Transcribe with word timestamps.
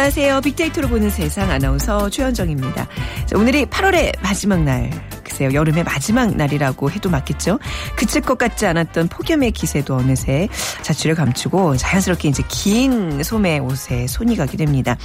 안녕하세요. 0.00 0.40
빅데이터로 0.40 0.88
보는 0.88 1.10
세상 1.10 1.50
아나운서 1.50 2.08
최현정입니다. 2.08 2.88
자, 3.26 3.36
오늘이 3.38 3.66
8월의 3.66 4.18
마지막 4.22 4.62
날. 4.62 4.90
글쎄요, 5.40 5.54
여름의 5.54 5.84
마지막 5.84 6.36
날이라고 6.36 6.90
해도 6.90 7.08
맞겠죠? 7.08 7.58
그칠 7.96 8.20
것 8.20 8.36
같지 8.36 8.66
않았던 8.66 9.08
폭염의 9.08 9.52
기세도 9.52 9.94
어느새 9.94 10.48
자취를 10.82 11.14
감추고 11.14 11.78
자연스럽게 11.78 12.28
이제 12.28 12.42
긴 12.48 13.22
소매 13.22 13.58
옷에 13.58 14.06
손이 14.06 14.36
가게 14.36 14.58
됩니다. 14.58 14.98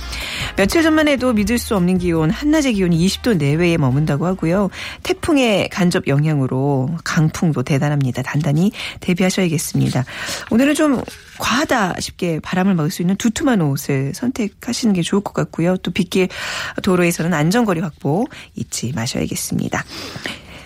며칠 0.58 0.84
전만 0.84 1.08
해도 1.08 1.32
믿을 1.32 1.58
수 1.58 1.74
없는 1.78 2.00
기온, 2.00 2.32
한낮의 2.32 2.74
기온이 2.74 3.08
20도 3.08 3.38
내외에 3.38 3.78
머문다고 3.78 4.26
하고요. 4.26 4.70
태풍의 5.04 5.70
간접 5.70 6.06
영향으로 6.08 6.90
강풍도 7.06 7.64
대단합니다. 7.64 8.22
단단히 8.22 8.74
대비하셔야겠습니다. 9.00 10.04
오늘은 10.52 10.76
좀 10.76 11.02
과하다 11.38 11.96
싶게 12.00 12.40
바람을 12.40 12.76
막을 12.76 12.92
수 12.92 13.02
있는 13.02 13.16
두툼한 13.18 13.62
옷을 13.62 14.14
선택하시는 14.14 14.94
게 14.94 15.02
좋을 15.02 15.22
것 15.22 15.34
같고요. 15.34 15.78
또 15.78 15.92
빗길 15.92 16.30
도로에서는 16.84 17.34
안전거리 17.34 17.82
확보 17.82 18.26
잊지 18.56 18.94
마셔야겠습니다. 18.96 19.84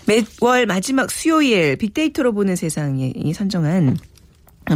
매월 0.10 0.66
마지막 0.66 1.12
수요일 1.12 1.76
빅데이터로 1.76 2.34
보는 2.34 2.56
세상이 2.56 3.32
선정한 3.36 3.96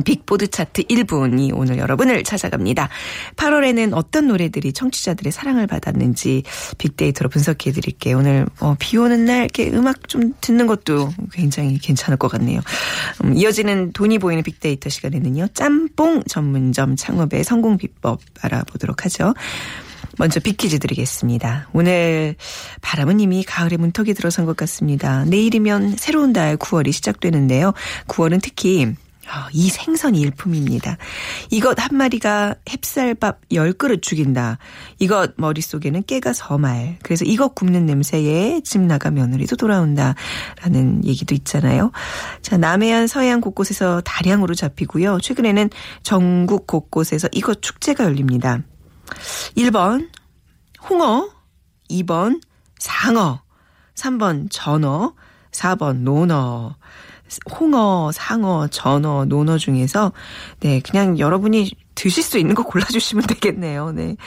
빅보드 0.05 0.47
차트 0.47 0.83
1분이 0.83 1.51
오늘 1.55 1.77
여러분을 1.79 2.23
찾아갑니다. 2.23 2.89
8월에는 3.35 3.93
어떤 3.93 4.27
노래들이 4.27 4.73
청취자들의 4.73 5.31
사랑을 5.31 5.65
받았는지 5.65 6.43
빅데이터로 6.77 7.29
분석해 7.29 7.71
드릴게요. 7.71 8.19
오늘 8.19 8.45
어, 8.59 8.75
비 8.77 8.97
오는 8.97 9.25
날 9.25 9.39
이렇게 9.43 9.69
음악 9.69 10.07
좀 10.07 10.33
듣는 10.39 10.67
것도 10.67 11.11
굉장히 11.31 11.79
괜찮을 11.79 12.17
것 12.17 12.27
같네요. 12.27 12.61
음, 13.23 13.35
이어지는 13.35 13.91
돈이 13.93 14.19
보이는 14.19 14.43
빅데이터 14.43 14.89
시간에는요. 14.89 15.47
짬뽕 15.53 16.23
전문점 16.27 16.95
창업의 16.95 17.43
성공 17.43 17.77
비법 17.77 18.19
알아보도록 18.41 19.05
하죠. 19.05 19.33
먼저 20.17 20.39
빅퀴즈 20.39 20.79
드리겠습니다. 20.79 21.67
오늘 21.73 22.35
바람은 22.81 23.19
이미 23.19 23.43
가을의 23.43 23.77
문턱에 23.77 24.13
들어선 24.13 24.45
것 24.45 24.55
같습니다. 24.57 25.25
내일이면 25.25 25.95
새로운 25.97 26.33
달 26.33 26.57
9월이 26.57 26.91
시작되는데요. 26.91 27.73
9월은 28.07 28.39
특히 28.41 28.95
아, 29.29 29.47
이 29.53 29.69
생선이 29.69 30.19
일품입니다. 30.19 30.97
이것 31.49 31.79
한 31.79 31.97
마리가 31.97 32.55
햅쌀밥 32.65 33.37
10그릇 33.51 34.01
죽인다. 34.01 34.57
이것 34.99 35.33
머릿속에는 35.37 36.03
깨가 36.05 36.33
서말. 36.33 36.97
그래서 37.03 37.23
이것 37.23 37.55
굽는 37.55 37.85
냄새에 37.85 38.59
집 38.63 38.81
나가 38.81 39.11
며느리도 39.11 39.55
돌아온다. 39.55 40.15
라는 40.61 41.05
얘기도 41.05 41.33
있잖아요. 41.35 41.91
자, 42.41 42.57
남해안 42.57 43.07
서해안 43.07 43.39
곳곳에서 43.39 44.01
다량으로 44.01 44.55
잡히고요. 44.55 45.19
최근에는 45.21 45.69
전국 46.03 46.67
곳곳에서 46.67 47.29
이것 47.31 47.61
축제가 47.61 48.03
열립니다. 48.03 48.59
1번 49.57 50.09
홍어, 50.89 51.29
2번 51.89 52.41
상어, 52.79 53.41
3번 53.95 54.47
전어, 54.49 55.13
4번 55.51 55.97
논어. 55.97 56.75
홍어, 57.59 58.11
상어, 58.13 58.67
전어, 58.67 59.25
논어 59.25 59.57
중에서 59.57 60.11
네, 60.59 60.81
그냥 60.81 61.17
여러분이 61.17 61.71
드실 61.95 62.21
수 62.21 62.37
있는 62.37 62.53
거 62.53 62.63
골라 62.63 62.85
주시면 62.85 63.25
되겠네요. 63.27 63.91
네. 63.91 64.17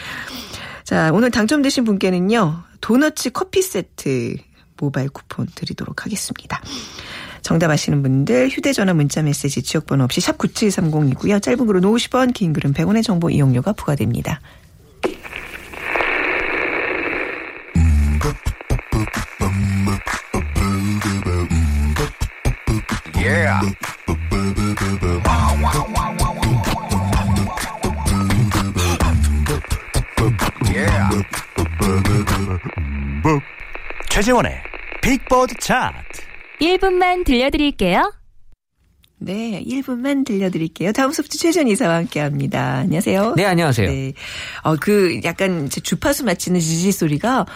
자, 0.85 1.11
오늘 1.13 1.31
당첨되신 1.31 1.85
분께는요, 1.85 2.63
도너츠 2.81 3.31
커피 3.31 3.63
세트 3.63 4.37
모바일 4.79 5.09
쿠폰 5.09 5.47
드리도록 5.55 6.05
하겠습니다. 6.05 6.61
정답 7.43 7.71
아시는 7.71 8.03
분들 8.03 8.49
휴대전화 8.49 8.93
문자 8.95 9.23
메시지 9.23 9.63
지역번호 9.63 10.05
없이 10.05 10.21
샵 10.21 10.37
9730이고요. 10.39 11.41
짧은 11.41 11.67
글은 11.67 11.83
50원, 11.83 12.35
긴 12.35 12.53
글은 12.53 12.73
100원의 12.75 13.05
정보 13.05 13.31
이용료가 13.31 13.73
부과됩니다. 13.73 14.41
Yeah. 23.27 23.61
예. 30.73 31.11
최재원의 34.09 34.63
빅보드 35.03 35.55
차트 35.59 36.23
1분만 36.61 37.25
들려드릴게요. 37.25 38.13
네, 39.19 39.61
1분만 39.67 40.25
들려드릴게요. 40.25 40.93
다음 40.93 41.11
소프트 41.11 41.37
최재원 41.37 41.67
이사와 41.67 41.97
함께 41.97 42.21
합니다. 42.21 42.75
안녕하세요. 42.77 43.35
네, 43.35 43.45
안녕하세요. 43.45 43.91
네. 43.91 44.13
어, 44.63 44.77
그 44.77 45.21
약간 45.25 45.69
주파수 45.69 46.25
맞히는 46.25 46.61
지지 46.61 46.93
소리가 46.93 47.47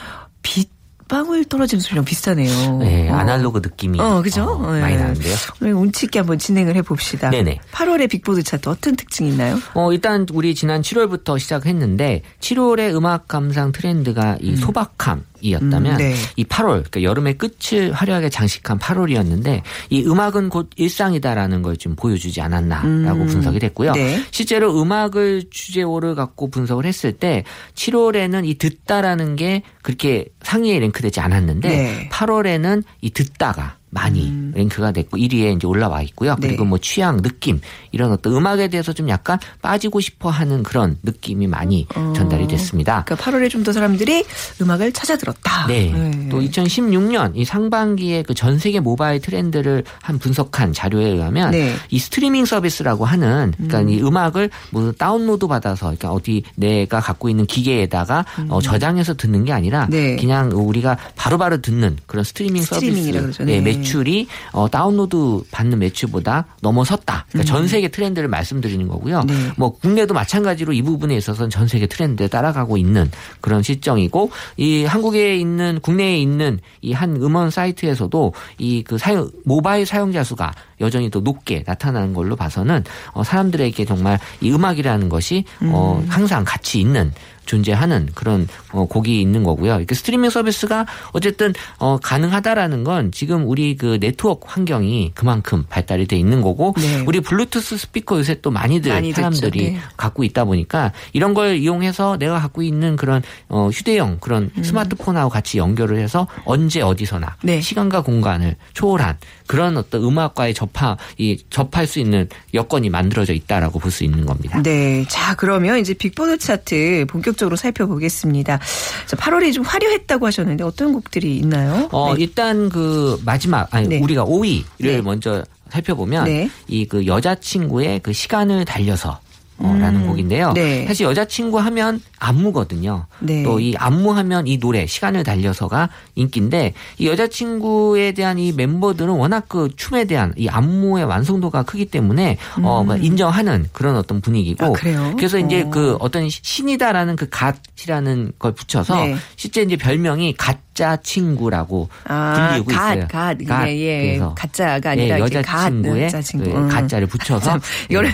빗 0.42 0.79
방울 1.10 1.44
떨어지는 1.44 1.80
소리랑 1.80 2.04
비슷하네요. 2.04 2.78
네, 2.78 3.10
어. 3.10 3.16
아날로그 3.16 3.58
느낌이 3.58 4.00
어, 4.00 4.22
그죠? 4.22 4.44
어, 4.44 4.72
네. 4.72 4.80
많이 4.80 4.96
나는데요. 4.96 5.34
오늘 5.60 5.74
운치 5.74 6.06
있게 6.06 6.20
한번 6.20 6.38
진행을 6.38 6.76
해봅시다. 6.76 7.30
네네. 7.30 7.58
8월의 7.72 8.08
빅보드 8.08 8.44
차트 8.44 8.68
어떤 8.68 8.94
특징이 8.94 9.30
있나요? 9.30 9.58
어, 9.74 9.92
일단 9.92 10.24
우리 10.32 10.54
지난 10.54 10.82
7월부터 10.82 11.40
시작했는데 11.40 12.22
7월의 12.38 12.94
음악 12.94 13.26
감상 13.26 13.72
트렌드가 13.72 14.38
이 14.40 14.54
소박함 14.54 15.24
이었다면 15.40 15.92
음, 15.94 15.96
네. 15.98 16.14
이 16.36 16.44
8월 16.44 16.68
그러니까 16.90 17.02
여름의 17.02 17.38
끝을 17.38 17.92
화려하게 17.92 18.28
장식한 18.28 18.78
8월이었는데 18.78 19.62
이 19.90 20.04
음악은 20.06 20.50
곧 20.50 20.70
일상이다라는 20.76 21.62
걸 21.62 21.80
좀 21.80 21.96
보여주지 21.96 22.40
않았나라고 22.42 23.22
음, 23.22 23.26
분석이 23.26 23.58
됐고요. 23.58 23.92
네. 23.92 24.22
실제로 24.30 24.80
음악을 24.80 25.44
주제어를 25.50 26.14
갖고 26.14 26.50
분석을 26.50 26.84
했을 26.84 27.12
때 27.12 27.42
7월에는 27.74 28.46
이 28.46 28.58
듣다라는 28.58 29.36
게 29.36 29.62
그렇게 29.82 30.26
상위에 30.42 30.78
랭크되지 30.78 31.20
않았는데 31.20 31.68
네. 31.68 32.08
8월에는 32.12 32.82
이 33.00 33.10
듣다가 33.10 33.78
많이 33.90 34.32
랭크가 34.54 34.92
됐고 34.92 35.16
1위에 35.16 35.56
이제 35.56 35.66
올라와 35.66 36.02
있고요. 36.02 36.36
네. 36.40 36.48
그리고 36.48 36.64
뭐 36.64 36.78
취향, 36.78 37.22
느낌 37.22 37.60
이런 37.92 38.12
어떤 38.12 38.34
음악에 38.34 38.68
대해서 38.68 38.92
좀 38.92 39.08
약간 39.08 39.38
빠지고 39.62 40.00
싶어 40.00 40.30
하는 40.30 40.62
그런 40.62 40.96
느낌이 41.02 41.46
많이 41.46 41.86
전달이 41.94 42.46
됐습니다. 42.48 43.04
그러니까 43.04 43.30
8월에 43.30 43.48
좀 43.50 43.60
더 43.60 43.72
사람들이 43.72 44.24
음악을 44.62 44.92
찾아 44.92 45.18
들었다. 45.18 45.66
네. 45.66 45.92
또 46.30 46.40
2016년 46.40 47.32
이 47.34 47.44
상반기에 47.44 48.22
그 48.22 48.34
전 48.40 48.58
세계 48.58 48.80
모바일 48.80 49.20
트렌드를 49.20 49.84
한 50.00 50.18
분석한 50.18 50.72
자료에 50.72 51.04
의하면 51.10 51.50
네. 51.50 51.74
이 51.90 51.98
스트리밍 51.98 52.46
서비스라고 52.46 53.04
하는 53.04 53.52
그러니까 53.58 53.82
이 53.82 54.00
음악을 54.00 54.48
뭐 54.70 54.92
다운로드 54.92 55.46
받아서 55.46 55.86
그러니까 55.86 56.10
어디 56.12 56.42
내가 56.56 57.00
갖고 57.00 57.28
있는 57.28 57.44
기계에다가 57.44 58.24
어, 58.48 58.62
저장해서 58.62 59.12
듣는 59.14 59.44
게 59.44 59.52
아니라 59.52 59.84
음. 59.84 59.90
네. 59.90 60.16
그냥 60.16 60.50
우리가 60.54 60.96
바로 61.16 61.36
바로 61.36 61.60
듣는 61.60 61.98
그런 62.06 62.24
스트리밍 62.24 62.62
서비스 62.62 63.12
그러죠. 63.12 63.44
네. 63.44 63.60
네, 63.80 63.86
매출이 63.90 64.26
어, 64.52 64.68
다운로드 64.68 65.42
받는 65.50 65.78
매출보다 65.78 66.46
넘어섰다. 66.62 67.26
그러니까 67.30 67.52
전 67.52 67.66
세계 67.68 67.88
트렌드를 67.88 68.28
말씀드리는 68.28 68.86
거고요. 68.88 69.20
음. 69.20 69.26
네. 69.26 69.34
뭐 69.56 69.70
국내도 69.72 70.14
마찬가지로 70.14 70.72
이 70.72 70.82
부분에 70.82 71.16
있어서는 71.16 71.50
전 71.50 71.66
세계 71.68 71.86
트렌드에 71.86 72.28
따라가고 72.28 72.76
있는 72.76 73.10
그런 73.40 73.62
실정이고 73.62 74.30
이 74.56 74.84
한국에 74.84 75.36
있는 75.36 75.80
국내에 75.82 76.18
있는 76.18 76.60
이 76.82 76.92
한 76.92 77.16
음원 77.16 77.50
사이트에서도 77.50 78.32
이 78.58 78.82
그 78.86 78.98
사용 78.98 79.30
모바일 79.44 79.86
사용자 79.86 80.24
수가 80.24 80.52
여전히 80.80 81.10
더 81.10 81.20
높게 81.20 81.62
나타나는 81.66 82.12
걸로 82.14 82.36
봐서는 82.36 82.84
어, 83.12 83.22
사람들에게 83.24 83.84
정말 83.84 84.18
이 84.40 84.50
음악이라는 84.50 85.08
것이 85.08 85.44
어, 85.62 86.02
항상 86.08 86.44
가치 86.44 86.80
있는 86.80 87.12
존재하는 87.50 88.08
그런 88.14 88.46
어, 88.72 88.86
곡이 88.86 89.20
있는 89.20 89.42
거고요. 89.44 89.76
이렇게 89.76 89.94
스트리밍 89.94 90.30
서비스가 90.30 90.86
어쨌든 91.12 91.52
어, 91.78 91.98
가능하다라는 91.98 92.84
건 92.84 93.10
지금 93.12 93.48
우리 93.48 93.76
그 93.76 93.98
네트워크 94.00 94.46
환경이 94.48 95.12
그만큼 95.14 95.64
발달이 95.68 96.06
돼 96.06 96.16
있는 96.16 96.40
거고 96.40 96.74
네. 96.78 97.02
우리 97.06 97.20
블루투스 97.20 97.76
스피커 97.76 98.18
요새 98.18 98.40
또 98.40 98.50
많이들 98.50 98.92
많이. 98.92 99.12
사람들이 99.12 99.72
네. 99.72 99.78
갖고 99.96 100.22
있다 100.24 100.44
보니까 100.44 100.92
이런 101.12 101.34
걸 101.34 101.56
이용해서 101.56 102.16
내가 102.18 102.38
갖고 102.40 102.62
있는 102.62 102.94
그런 102.96 103.22
어, 103.48 103.68
휴대용 103.70 104.18
그런 104.20 104.50
스마트폰하고 104.62 105.28
같이 105.30 105.58
연결을 105.58 105.98
해서 105.98 106.28
언제 106.44 106.80
어디서나 106.80 107.26
음. 107.26 107.46
네. 107.46 107.60
시간과 107.60 108.02
공간을 108.02 108.56
초월한 108.74 109.18
그런 109.48 109.76
어떤 109.76 110.04
음악과의 110.04 110.54
접하 110.54 110.96
이 111.18 111.42
접할 111.50 111.86
수 111.88 111.98
있는 111.98 112.28
여건이 112.54 112.88
만들어져 112.90 113.32
있다라고 113.32 113.78
볼 113.80 113.90
수 113.90 114.04
있는 114.04 114.24
겁니다. 114.24 114.62
네. 114.62 115.04
자, 115.08 115.34
그러면 115.34 115.78
이제 115.80 115.94
빅보드 115.94 116.38
차트 116.38 117.06
본격 117.08 117.36
적으로 117.40 117.56
살펴보겠습니다. 117.56 118.60
자, 119.06 119.16
8월이 119.16 119.52
좀 119.52 119.64
화려했다고 119.64 120.26
하셨는데 120.26 120.62
어떤 120.62 120.92
곡들이 120.92 121.36
있나요? 121.38 121.88
어, 121.90 122.14
네. 122.14 122.22
일단 122.22 122.68
그 122.68 123.20
마지막 123.24 123.74
아니 123.74 123.88
네. 123.88 123.98
우리가 123.98 124.24
5위를 124.24 124.64
네. 124.78 125.02
먼저 125.02 125.44
살펴보면 125.70 126.24
네. 126.24 126.50
이그 126.68 127.06
여자친구의 127.06 128.00
그 128.00 128.12
시간을 128.12 128.64
달려서 128.64 129.10
어, 129.10 129.20
라는 129.60 130.06
곡인데요. 130.06 130.52
네. 130.54 130.86
사실 130.86 131.06
여자친구 131.06 131.58
하면 131.58 132.00
안무거든요. 132.18 133.06
네. 133.20 133.42
또이 133.42 133.74
안무하면 133.76 134.46
이 134.46 134.58
노래 134.58 134.86
시간을 134.86 135.22
달려서가 135.22 135.90
인기인데 136.14 136.72
이 136.98 137.06
여자친구에 137.06 138.12
대한 138.12 138.38
이 138.38 138.52
멤버들은 138.52 139.10
워낙 139.10 139.44
그 139.48 139.68
춤에 139.76 140.04
대한 140.04 140.32
이 140.36 140.48
안무의 140.48 141.04
완성도가 141.04 141.64
크기 141.64 141.84
때문에 141.84 142.38
어, 142.62 142.84
뭐 142.84 142.96
인정하는 142.96 143.68
그런 143.72 143.96
어떤 143.96 144.20
분위기고. 144.20 144.66
음. 144.66 144.70
아, 144.70 144.72
그래요? 144.72 145.14
래서 145.18 145.38
이제 145.38 145.62
어. 145.62 145.70
그 145.70 145.96
어떤 146.00 146.28
신이다라는 146.28 147.16
그 147.16 147.28
God이라는 147.28 148.32
걸 148.38 148.52
붙여서 148.52 148.94
네. 149.04 149.16
실제 149.36 149.62
이제 149.62 149.76
별명이 149.76 150.34
갓자친구라고 150.80 151.88
아, 152.04 152.48
불리고 152.52 152.70
God, 152.72 152.94
있어요. 152.94 153.08
God. 153.08 153.38
God. 153.46 153.68
예, 153.68 153.76
예. 153.76 154.06
그래서 154.06 154.34
가짜가 154.34 154.90
아니라 154.90 155.16
예, 155.16 155.18
이렇게 155.20 155.42
God, 155.42 155.66
여자 155.66 155.70
친구의 155.70 156.04
여자친구. 156.04 156.50
그 156.50 156.58
음. 156.58 156.68
가짜를 156.68 157.06
붙여서 157.06 157.40
참, 157.50 157.60
이거를 157.90 158.10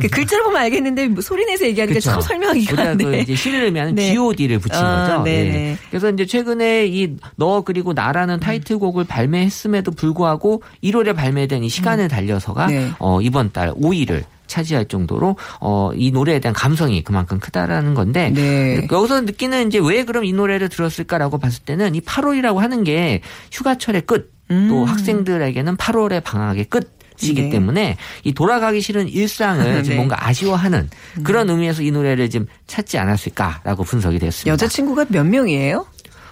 그 0.00 0.08
글자로 0.08 0.44
보면 0.44 0.60
알겠는데 0.62 1.08
뭐 1.08 1.22
소리 1.22 1.46
내서 1.46 1.64
얘기하니까 1.66 2.00
참 2.00 2.20
설명하기가 2.20 2.96
그 2.96 3.02
네. 3.02 3.20
이제 3.20 3.34
신을 3.36 3.64
의미하는 3.64 3.94
네. 3.94 4.10
G.O.D를 4.10 4.58
붙인 4.58 4.76
아, 4.78 5.06
거죠. 5.06 5.22
네네. 5.22 5.54
예. 5.54 5.78
그래서 5.90 6.10
이제 6.10 6.26
최근에 6.26 6.86
이 6.86 7.16
너 7.36 7.62
그리고 7.62 7.92
나라는 7.92 8.40
타이틀곡을 8.40 9.04
발매했음에도 9.04 9.92
불구하고 9.92 10.62
1월에 10.82 11.14
발매된 11.14 11.62
이 11.62 11.68
시간을 11.68 12.08
달려서가 12.08 12.66
네. 12.66 12.90
어, 12.98 13.20
이번 13.20 13.52
달 13.52 13.72
5위를 13.74 14.24
차지할 14.48 14.86
정도로 14.86 15.36
어, 15.60 15.90
이 15.94 16.10
노래에 16.10 16.40
대한 16.40 16.54
감성이 16.54 17.02
그만큼 17.02 17.38
크다라는 17.38 17.94
건데 17.94 18.30
네. 18.34 18.86
여기서 18.90 19.20
느끼는 19.20 19.68
이제 19.68 19.78
왜 19.78 20.04
그럼 20.04 20.24
이 20.24 20.32
노래를 20.32 20.68
들었을까라고 20.68 21.38
봤을 21.38 21.62
때는 21.64 21.94
이 21.94 22.00
8월이라고 22.00 22.56
하는 22.56 22.82
게 22.82 23.20
휴가철의 23.52 24.02
끝, 24.02 24.32
또 24.48 24.54
음. 24.54 24.84
학생들에게는 24.84 25.76
8월의 25.76 26.24
방학의 26.24 26.64
끝. 26.64 26.98
이기 27.20 27.42
네. 27.42 27.48
때문에 27.50 27.96
이 28.22 28.32
돌아가기 28.32 28.80
싫은 28.80 29.08
일상을 29.08 29.64
네. 29.64 29.78
음. 29.78 29.82
좀 29.82 29.96
뭔가 29.96 30.24
아쉬워하는 30.24 30.88
그런 31.24 31.50
의미에서 31.50 31.82
이 31.82 31.90
노래를 31.90 32.30
좀 32.30 32.46
찾지 32.68 32.96
않았을까라고 32.96 33.82
분석이 33.82 34.20
됐습니다. 34.20 34.52
여자친구가 34.52 35.06
몇 35.08 35.26
명이에요? 35.26 35.84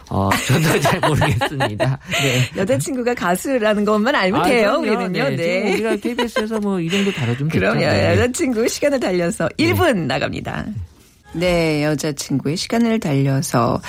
어, 0.09 0.31
저도 0.47 0.79
잘 0.81 1.01
모르겠습니다. 1.01 1.99
네. 2.23 2.51
여자친구가 2.57 3.15
가수라는 3.15 3.85
것만 3.85 4.15
알면 4.15 4.45
돼요, 4.45 4.81
그럼요. 4.81 5.05
우리는요. 5.05 5.31
네. 5.31 5.37
네. 5.37 5.73
우리가 5.75 5.97
KBS에서 5.97 6.61
뭐 6.61 6.81
이 6.81 6.89
정도 6.89 7.11
다뤄주면 7.13 7.51
됐죠. 7.51 7.59
그럼요. 7.61 7.81
네. 7.81 8.13
여자친구 8.13 8.69
시간을 8.69 9.01
달려서 9.01 9.49
1분 9.59 9.97
나갑니다. 10.07 10.65
네, 11.33 11.85
여자친구의 11.85 12.57
시간을 12.57 13.01
달려서 13.01 13.81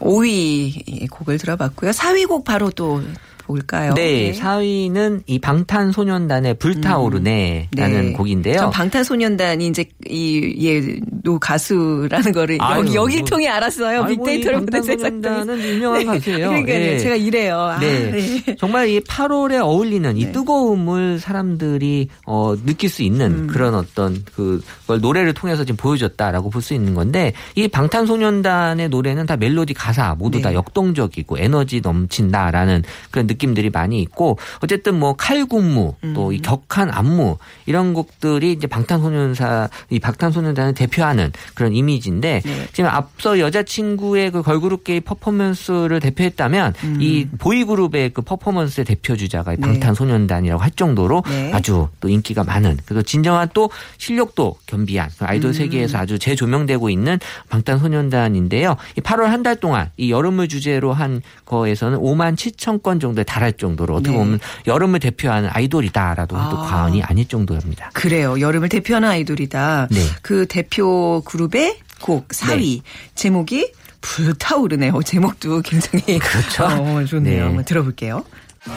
5위 0.00 1.08
곡을 1.10 1.38
들어봤고요. 1.38 1.90
4위 1.92 2.28
곡 2.28 2.44
바로 2.44 2.70
또 2.70 3.02
볼까요? 3.46 3.94
네, 3.94 4.32
4위는 4.32 5.22
이 5.26 5.38
방탄소년단의 5.38 6.54
불타오르네라는 6.54 7.68
네. 8.06 8.12
곡인데요. 8.12 8.56
전 8.58 8.70
방탄소년단이 8.70 9.66
이제 9.66 9.84
이예노 10.08 11.38
가수라는 11.40 12.32
거를 12.32 12.58
아유, 12.60 12.80
여기 12.80 12.94
여길 12.94 13.18
뭐. 13.20 13.26
통해 13.28 13.48
알았어요. 13.48 14.02
이 14.04 14.16
빅데이터를 14.16 14.60
세상 14.82 15.20
방탄소년단은 15.20 15.62
유명한 15.62 16.06
가수예요. 16.06 16.48
그러니까 16.48 16.72
예. 16.72 16.98
제가 16.98 17.16
이래요. 17.16 17.58
아, 17.58 17.78
네. 17.78 18.10
네. 18.10 18.56
정말 18.56 18.88
이 18.88 19.00
8월에 19.00 19.62
어울리는 19.62 20.16
이 20.16 20.26
네. 20.26 20.32
뜨거움을 20.32 21.18
사람들이 21.20 22.08
어 22.26 22.54
느낄 22.64 22.88
수 22.90 23.02
있는 23.02 23.42
음. 23.42 23.46
그런 23.46 23.74
어떤 23.74 24.22
그걸 24.34 25.00
노래를 25.00 25.34
통해서 25.34 25.64
지금 25.64 25.76
보여줬다라고 25.76 26.50
볼 26.50 26.64
수 26.64 26.72
있는 26.72 26.94
건데 26.94 27.34
이 27.56 27.68
방탄소년단의 27.68 28.88
노래는 28.88 29.26
다 29.26 29.36
멜로디 29.36 29.74
가사 29.74 30.14
모두 30.18 30.38
네. 30.38 30.42
다 30.44 30.54
역동적이고 30.54 31.36
에너지 31.38 31.82
넘친다라는 31.82 32.82
그런 33.10 33.26
느낌들이 33.34 33.70
많이 33.70 34.00
있고 34.02 34.38
어쨌든 34.62 34.98
뭐 34.98 35.14
칼군무 35.14 35.94
또 36.14 36.28
음. 36.28 36.32
이 36.32 36.40
격한 36.40 36.90
안무 36.90 37.36
이런 37.66 37.94
곡들이 37.94 38.52
이제 38.52 38.66
방탄소년사 38.66 39.68
이 39.90 39.98
방탄소년단을 40.00 40.74
대표하는 40.74 41.32
그런 41.54 41.72
이미지인데 41.74 42.42
네. 42.44 42.68
지금 42.72 42.90
앞서 42.90 43.38
여자친구의 43.38 44.30
그 44.32 44.42
걸그룹 44.42 44.84
게이 44.84 45.00
퍼포먼스를 45.00 46.00
대표했다면 46.00 46.74
이 47.00 47.26
보이그룹의 47.38 48.10
그 48.10 48.22
퍼포먼스의 48.22 48.84
대표 48.84 49.16
주자가 49.16 49.52
이 49.52 49.56
음. 49.56 49.60
네. 49.60 49.66
방탄소년단이라고 49.68 50.62
할 50.62 50.70
정도로 50.72 51.22
네. 51.28 51.52
아주 51.54 51.88
또 52.00 52.08
인기가 52.08 52.44
많은 52.44 52.78
그래서 52.84 53.02
진정한 53.02 53.48
또 53.54 53.70
실력도 53.98 54.56
겸비한 54.66 55.10
그 55.18 55.24
아이돌 55.24 55.50
음. 55.50 55.52
세계에서 55.52 55.98
아주 55.98 56.18
재조명되고 56.18 56.90
있는 56.90 57.18
방탄소년단인데요. 57.48 58.76
이 58.96 59.00
8월 59.00 59.24
한 59.26 59.44
달 59.44 59.56
동안 59.56 59.90
이 59.98 60.10
여름을 60.10 60.48
주제로 60.48 60.94
한 60.94 61.20
거에서는 61.44 61.98
5만 61.98 62.34
7천 62.34 62.82
건 62.82 62.98
정도 62.98 63.23
에 63.24 63.32
달할 63.34 63.54
정도로 63.54 63.94
어떻게 63.96 64.12
네. 64.12 64.18
보면 64.18 64.38
여름을 64.66 65.00
대표하는 65.00 65.48
아이돌이다라도 65.52 66.36
해도 66.36 66.58
아. 66.58 66.66
과언이 66.68 67.02
아닐 67.02 67.26
정도입니다. 67.26 67.90
그래요. 67.94 68.38
여름을 68.38 68.68
대표하는 68.68 69.08
아이돌이다. 69.08 69.88
네. 69.90 70.00
그 70.22 70.46
대표 70.46 71.22
그룹의 71.24 71.78
곡 72.00 72.28
4위 72.28 72.82
제목이 73.14 73.72
불타오르네요. 74.00 75.02
제목도 75.02 75.62
굉장히 75.62 76.18
그렇죠. 76.18 76.64
어, 76.64 77.04
좋네요. 77.04 77.36
네. 77.36 77.40
한번 77.40 77.64
들어볼게요. 77.64 78.24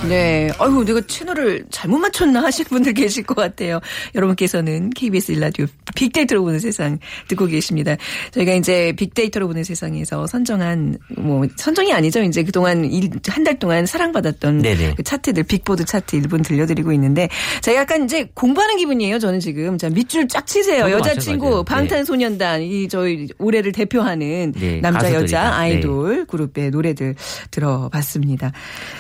네. 0.10 0.50
아이고, 0.60 0.84
내가 0.84 1.00
채널을 1.08 1.64
잘못 1.72 1.98
맞췄나 2.00 2.44
하시는 2.44 2.68
분들 2.68 2.94
계실 2.94 3.24
것 3.24 3.36
같아요. 3.36 3.80
여러분께서는 4.16 4.90
KBS 4.90 5.32
일라디오 5.32 5.66
빅데이터로 5.96 6.44
보는 6.44 6.60
세상 6.60 7.00
듣고 7.30 7.46
계십니다. 7.46 7.96
저희가 8.32 8.54
이제 8.54 8.94
빅데이터로 8.98 9.48
보는 9.48 9.64
세상에서 9.64 10.28
선정한, 10.28 10.98
뭐, 11.18 11.46
선정이 11.56 11.94
아니죠. 11.94 12.22
이제 12.22 12.44
그동안 12.44 12.90
한 13.30 13.44
달 13.46 13.58
동안 13.60 13.86
사랑받았던. 13.86 14.62
그 14.96 15.04
차트들, 15.04 15.44
빅보드 15.44 15.86
차트 15.86 16.18
1분 16.18 16.42
들려드리고 16.42 16.92
있는데, 16.92 17.30
제가 17.62 17.80
약간 17.82 18.04
이제 18.04 18.30
공부하는 18.34 18.76
기분이에요. 18.76 19.20
저는 19.20 19.40
지금. 19.40 19.78
자, 19.78 19.90
밑줄 19.90 20.28
쫙 20.28 20.46
치세요. 20.46 20.92
여자친구. 20.92 21.64
네. 21.66 21.74
방탄소년단, 21.74 22.62
이 22.62 22.90
저희 22.90 23.28
올해를 23.40 23.72
대표하는 23.72 24.52
네, 24.52 24.82
남자, 24.82 25.00
가수들이다. 25.00 25.22
여자 25.24 25.44
네. 25.44 25.56
아이돌 25.56 26.26
그룹의 26.26 26.72
노래들 26.72 27.16
들어봤습니다. 27.52 28.52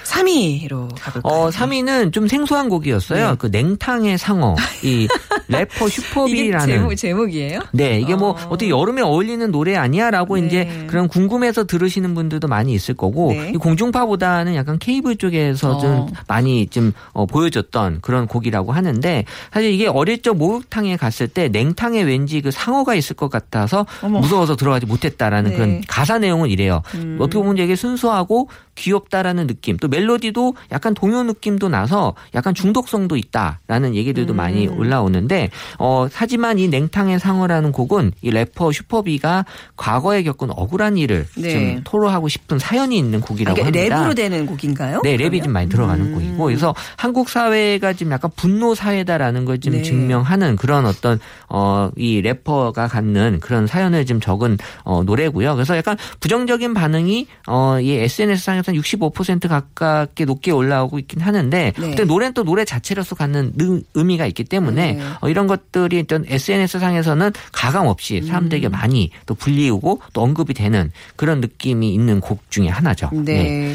3위로 0.05 0.76
가볼까요? 0.99 1.21
어, 1.23 1.49
3위는 1.49 2.13
좀 2.13 2.27
생소한 2.27 2.69
곡이었어요. 2.69 3.31
네. 3.31 3.35
그 3.37 3.47
냉탕의 3.47 4.17
상어. 4.17 4.55
이 4.83 5.07
래퍼 5.47 5.87
슈퍼비라는 5.87 6.67
제목, 6.67 6.95
제목이에요? 6.95 7.61
네, 7.71 7.99
이게 7.99 8.15
뭐 8.15 8.31
어. 8.31 8.47
어떻게 8.49 8.69
여름에 8.69 9.01
어울리는 9.01 9.49
노래 9.51 9.75
아니야라고 9.75 10.37
네. 10.37 10.45
이제 10.45 10.85
그런 10.87 11.07
궁금해서 11.07 11.65
들으시는 11.65 12.13
분들도 12.15 12.47
많이 12.47 12.73
있을 12.73 12.95
거고 12.95 13.31
네. 13.31 13.51
이 13.55 13.57
공중파보다는 13.57 14.55
약간 14.55 14.77
케이블 14.79 15.15
쪽에서 15.15 15.77
어. 15.77 15.79
좀 15.79 16.07
많이 16.27 16.67
좀 16.67 16.93
어, 17.13 17.25
보여줬던 17.25 17.99
그런 18.01 18.27
곡이라고 18.27 18.71
하는데 18.71 19.25
사실 19.51 19.71
이게 19.71 19.87
어릴 19.87 20.21
적 20.21 20.37
목욕탕에 20.37 20.97
갔을 20.97 21.27
때 21.27 21.47
냉탕에 21.47 22.01
왠지 22.03 22.41
그 22.41 22.51
상어가 22.51 22.95
있을 22.95 23.15
것 23.15 23.29
같아서 23.29 23.85
어머. 24.01 24.19
무서워서 24.19 24.55
들어가지 24.55 24.85
못했다라는 24.85 25.51
네. 25.51 25.55
그런 25.55 25.81
가사 25.87 26.17
내용은 26.19 26.49
이래요. 26.49 26.81
음. 26.95 27.17
어떻게 27.19 27.39
보면 27.39 27.55
되게 27.55 27.75
순수하고 27.75 28.49
귀엽다라는 28.75 29.47
느낌 29.47 29.77
또 29.77 29.87
멜로디도 29.87 30.55
약간 30.71 30.93
동요 30.93 31.23
느낌도 31.23 31.69
나서 31.69 32.13
약간 32.35 32.53
중독성도 32.53 33.17
있다라는 33.17 33.95
얘기들도 33.95 34.33
음. 34.33 34.37
많이 34.37 34.67
올라오는데 34.67 35.49
어 35.79 36.07
하지만 36.13 36.59
이 36.59 36.67
냉탕의 36.67 37.19
상어라는 37.19 37.71
곡은 37.71 38.11
이 38.21 38.31
래퍼 38.31 38.71
슈퍼비가 38.71 39.45
과거에 39.75 40.23
겪은 40.23 40.49
억울한 40.51 40.97
일을 40.97 41.27
네. 41.37 41.51
좀 41.51 41.81
토로하고 41.83 42.27
싶은 42.27 42.59
사연이 42.59 42.97
있는 42.97 43.21
곡이라고 43.21 43.55
그러니까 43.55 43.79
합니다. 43.79 44.09
랩으로 44.09 44.15
되는 44.15 44.45
곡인가요? 44.45 45.01
네, 45.03 45.15
랩이 45.15 45.17
그러면? 45.17 45.43
좀 45.43 45.53
많이 45.53 45.69
들어가는 45.69 46.05
음. 46.05 46.13
곡이고, 46.13 46.45
그래서 46.45 46.75
한국 46.95 47.29
사회가 47.29 47.93
지금 47.93 48.11
약간 48.11 48.31
분노 48.35 48.75
사회다라는 48.75 49.45
걸좀 49.45 49.73
네. 49.73 49.81
증명하는 49.81 50.55
그런 50.55 50.85
어떤 50.85 51.19
어이 51.47 52.21
래퍼가 52.21 52.87
갖는 52.87 53.39
그런 53.39 53.67
사연을 53.67 54.05
좀 54.05 54.19
적은 54.19 54.57
어 54.83 55.03
노래고요. 55.03 55.55
그래서 55.55 55.77
약간 55.77 55.97
부정적인 56.19 56.73
반응이 56.73 57.27
어이 57.47 57.91
SNS 57.91 58.43
상에서 58.43 58.71
65% 58.71 59.47
가깝게 59.47 60.25
높게 60.25 60.51
올라오고 60.57 60.99
있긴 60.99 61.21
하는데 61.21 61.57
네. 61.57 61.71
근데 61.73 62.03
노래는 62.03 62.33
또 62.33 62.43
노래 62.43 62.65
자체로서 62.65 63.15
갖는 63.15 63.53
능- 63.55 63.83
의미가 63.93 64.25
있기 64.27 64.43
때문에 64.43 64.93
네. 64.93 65.03
어, 65.21 65.29
이런 65.29 65.47
것들이 65.47 65.97
일단 65.97 66.25
SNS 66.27 66.79
상에서는 66.79 67.31
가감 67.51 67.87
없이 67.87 68.19
음. 68.21 68.27
사람들에게 68.27 68.69
많이 68.69 69.11
또 69.25 69.33
불리우고 69.35 70.01
또 70.13 70.21
언급이 70.21 70.53
되는 70.53 70.91
그런 71.15 71.39
느낌이 71.41 71.93
있는 71.93 72.19
곡 72.19 72.41
중에 72.49 72.67
하나죠. 72.67 73.09
네. 73.13 73.73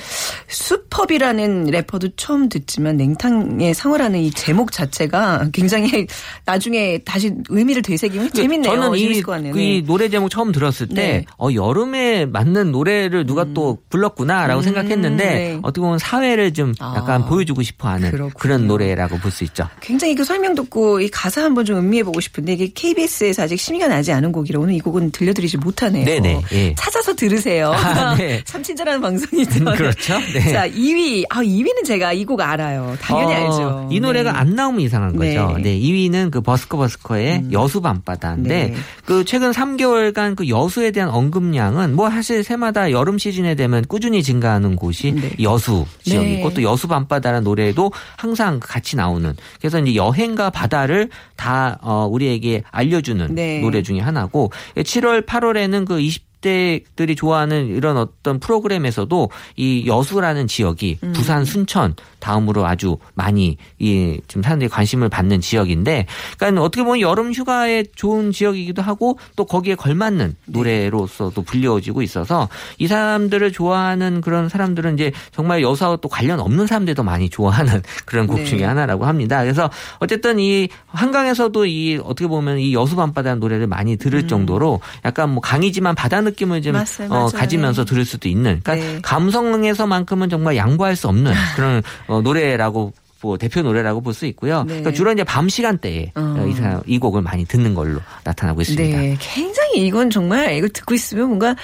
수펍이라는 0.48 1.64
래퍼도 1.66 2.10
처음 2.16 2.48
듣지만 2.48 2.96
냉탕의 2.96 3.74
상어라는 3.74 4.20
이 4.20 4.30
제목 4.30 4.72
자체가 4.72 5.48
굉장히 5.52 6.06
나중에 6.44 6.98
다시 6.98 7.32
의미를 7.48 7.82
되새기면 7.82 8.32
재밌네요. 8.32 8.72
그 8.72 8.76
저는 8.80 8.98
이, 8.98 9.76
이 9.78 9.82
노래 9.84 10.08
제목 10.08 10.28
처음 10.30 10.52
들었을 10.52 10.88
때, 10.88 10.94
네. 10.94 11.24
어, 11.38 11.48
여름에 11.54 12.26
맞는 12.26 12.72
노래를 12.72 13.26
누가 13.26 13.44
또 13.54 13.78
불렀구나라고 13.88 14.60
음, 14.60 14.62
생각했는데, 14.62 15.24
네. 15.24 15.58
어떻게 15.62 15.80
보면 15.80 15.98
사회를 15.98 16.52
좀 16.54 16.71
아, 16.80 16.94
약간 16.96 17.24
보여주고 17.26 17.62
싶어 17.62 17.88
하는 17.88 18.10
그렇군요. 18.10 18.34
그런 18.38 18.66
노래라고 18.66 19.18
볼 19.18 19.32
수 19.32 19.44
있죠. 19.44 19.66
굉장히 19.80 20.14
그 20.14 20.24
설명 20.24 20.54
듣고 20.54 21.00
이 21.00 21.08
가사 21.08 21.42
한번 21.42 21.64
좀 21.64 21.78
음미해 21.78 22.04
보고 22.04 22.20
싶은데 22.20 22.52
이게 22.52 22.70
KBS에서 22.74 23.44
아직 23.44 23.56
심의가 23.58 23.88
나지 23.88 24.12
않은 24.12 24.30
곡이라 24.32 24.60
오늘 24.60 24.74
이 24.74 24.80
곡은 24.80 25.10
들려드리지 25.12 25.56
못하네요. 25.56 26.04
네네, 26.04 26.42
예. 26.52 26.74
찾아서 26.76 27.14
들으세요. 27.14 27.72
아, 27.72 28.14
네. 28.16 28.42
참 28.44 28.62
친절한 28.62 29.00
방송이죠. 29.00 29.64
그렇죠. 29.64 30.18
네. 30.34 30.52
자, 30.52 30.68
2위. 30.68 31.24
아, 31.30 31.42
2위는 31.42 31.84
제가 31.84 32.12
이 32.12 32.24
곡 32.26 32.40
알아요. 32.40 32.96
당연히 33.00 33.32
어, 33.34 33.36
알죠. 33.36 33.88
이 33.90 34.00
노래가 34.00 34.32
네. 34.32 34.38
안 34.38 34.54
나오면 34.54 34.80
이상한 34.82 35.16
거죠. 35.16 35.54
네. 35.56 35.62
네. 35.62 35.80
2위는 35.80 36.30
그 36.30 36.40
버스커 36.42 36.76
버스커의 36.76 37.46
여수 37.52 37.80
밤바다인데 37.80 38.48
네. 38.68 38.74
그 39.06 39.24
최근 39.24 39.50
3개월간 39.50 40.36
그 40.36 40.48
여수에 40.48 40.90
대한 40.90 41.08
언급량은 41.10 41.94
뭐 41.96 42.10
사실 42.10 42.44
새마다 42.44 42.90
여름 42.90 43.18
시즌에 43.18 43.54
되면 43.54 43.84
꾸준히 43.88 44.22
증가하는 44.22 44.76
곳이 44.76 45.12
네. 45.12 45.30
여수 45.42 45.86
지역이고 46.04 46.42
여수 46.62 46.88
밤바다라는 46.88 47.44
노래도 47.44 47.92
항상 48.16 48.60
같이 48.60 48.96
나오는 48.96 49.34
그래서 49.58 49.78
이제 49.80 49.94
여행과 49.94 50.50
바다를 50.50 51.08
다 51.36 51.78
어, 51.82 52.06
우리에게 52.10 52.62
알려주는 52.70 53.34
네. 53.34 53.60
노래 53.60 53.82
중에 53.82 54.00
하나고 54.00 54.50
7월 54.76 55.26
8월에는 55.26 55.86
그 55.86 56.00
20. 56.00 56.31
대들이 56.42 57.16
좋아하는 57.16 57.68
이런 57.68 57.96
어떤 57.96 58.38
프로그램에서도 58.38 59.30
이 59.56 59.86
여수라는 59.86 60.48
지역이 60.48 60.98
음. 61.02 61.12
부산 61.12 61.44
순천 61.44 61.94
다음으로 62.18 62.66
아주 62.66 62.98
많이 63.14 63.56
이 63.78 64.20
지금 64.28 64.42
사람들이 64.42 64.68
관심을 64.68 65.08
받는 65.08 65.40
지역인데 65.40 66.06
그러니까 66.36 66.62
어떻게 66.62 66.82
보면 66.82 67.00
여름 67.00 67.32
휴가에 67.32 67.84
좋은 67.94 68.32
지역이기도 68.32 68.82
하고 68.82 69.18
또 69.36 69.44
거기에 69.44 69.74
걸맞는 69.76 70.28
네. 70.28 70.52
노래로서도 70.52 71.42
불려지고 71.42 72.02
있어서 72.02 72.48
이 72.78 72.86
사람들을 72.86 73.52
좋아하는 73.52 74.20
그런 74.20 74.48
사람들은 74.48 74.94
이제 74.94 75.12
정말 75.30 75.62
여수와 75.62 75.96
또 75.96 76.08
관련 76.08 76.40
없는 76.40 76.66
사람들도 76.66 77.02
많이 77.02 77.30
좋아하는 77.30 77.82
그런 78.04 78.26
곡 78.26 78.38
네. 78.38 78.44
중에 78.44 78.64
하나라고 78.64 79.06
합니다. 79.06 79.40
그래서 79.42 79.70
어쨌든 79.98 80.38
이 80.38 80.68
한강에서도 80.86 81.66
이 81.66 82.00
어떻게 82.02 82.26
보면 82.26 82.58
이 82.58 82.74
여수 82.74 82.96
밤바다는 82.96 83.38
노래를 83.38 83.68
많이 83.68 83.96
들을 83.96 84.26
정도로 84.26 84.80
약간 85.04 85.30
뭐 85.30 85.40
강이지만 85.40 85.94
바다 85.94 86.20
느 86.20 86.31
낌을 86.32 86.62
좀 86.62 86.74
음. 86.76 86.84
맞아요, 87.08 87.10
어. 87.24 87.26
가지면서 87.28 87.84
들을 87.84 88.04
수도 88.04 88.28
있는 88.28 88.60
그러니까 88.62 88.74
네. 88.92 88.98
감성에서만큼은 89.02 90.28
정말 90.28 90.56
양보할 90.56 90.96
수 90.96 91.08
없는 91.08 91.32
그런 91.56 91.82
어, 92.06 92.20
노래라고 92.20 92.92
뭐 93.24 93.38
대표 93.38 93.62
노래라고 93.62 94.00
볼 94.00 94.12
수 94.14 94.26
있고요. 94.26 94.62
네. 94.64 94.66
그러니까 94.80 94.90
주로 94.92 95.12
이제 95.12 95.22
밤 95.22 95.48
시간대에 95.48 96.10
어. 96.16 96.44
이, 96.50 96.52
사- 96.54 96.80
이 96.86 96.98
곡을 96.98 97.22
많이 97.22 97.44
듣는 97.44 97.72
걸로 97.72 98.00
나타나고 98.24 98.62
있습니다. 98.62 98.98
네, 98.98 99.16
굉장히 99.20 99.86
이건 99.86 100.10
정말 100.10 100.56
이걸 100.56 100.68
듣고 100.70 100.92
있으면 100.94 101.28
뭔가 101.28 101.54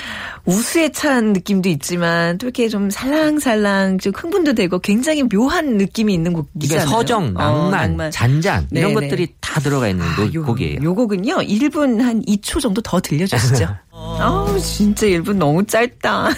우수에 0.45 0.91
찬 0.91 1.33
느낌도 1.33 1.69
있지만 1.71 2.39
또 2.39 2.47
이렇게 2.47 2.69
좀 2.69 2.91
살랑살랑 2.91 3.99
좀 3.99 4.13
흥분도 4.15 4.55
되고 4.55 4.79
굉장히 4.79 5.25
묘한 5.25 5.79
느낌이 5.79 6.15
있는 6.15 6.31
이게 6.31 6.41
곡이잖아요. 6.43 6.87
서정, 6.87 7.35
어, 7.37 7.71
낭만, 7.71 8.13
잔잔 8.13 8.69
이런 8.71 8.95
네네. 8.95 9.09
것들이 9.09 9.27
다 9.41 9.59
들어가 9.59 9.89
있는 9.89 10.07
노- 10.17 10.33
요, 10.33 10.45
곡이에요. 10.45 10.79
요 10.85 10.95
곡은요, 10.95 11.39
1분 11.39 12.01
한 12.01 12.23
2초 12.23 12.61
정도 12.61 12.81
더 12.83 13.01
들려주시죠. 13.01 13.67
아우, 14.21 14.59
진짜 14.61 15.07
1분 15.07 15.35
너무 15.37 15.65
짧다. 15.65 16.31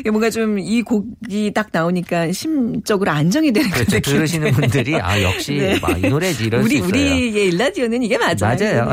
이게 0.00 0.10
뭔가 0.10 0.30
좀 0.30 0.52
이 0.58 0.82
곡이 0.82 1.52
딱 1.54 1.68
나오니까 1.72 2.32
심적으로 2.32 3.10
안정이 3.10 3.52
되는 3.52 3.70
그렇죠. 3.70 3.90
그 3.90 3.96
느낌. 3.96 4.12
들으시는 4.14 4.52
분들이 4.52 4.96
아 4.96 5.20
역시 5.22 5.54
네. 5.54 5.78
맞아 5.80 6.02
이 6.02 6.08
노래지 6.08 6.44
이럴 6.46 6.62
우리 6.62 6.70
수 6.70 6.76
있어요. 6.76 6.88
우리의 6.88 7.46
일라디오는 7.48 8.02
이게 8.02 8.18
맞아요. 8.18 8.36
맞아요. 8.40 8.92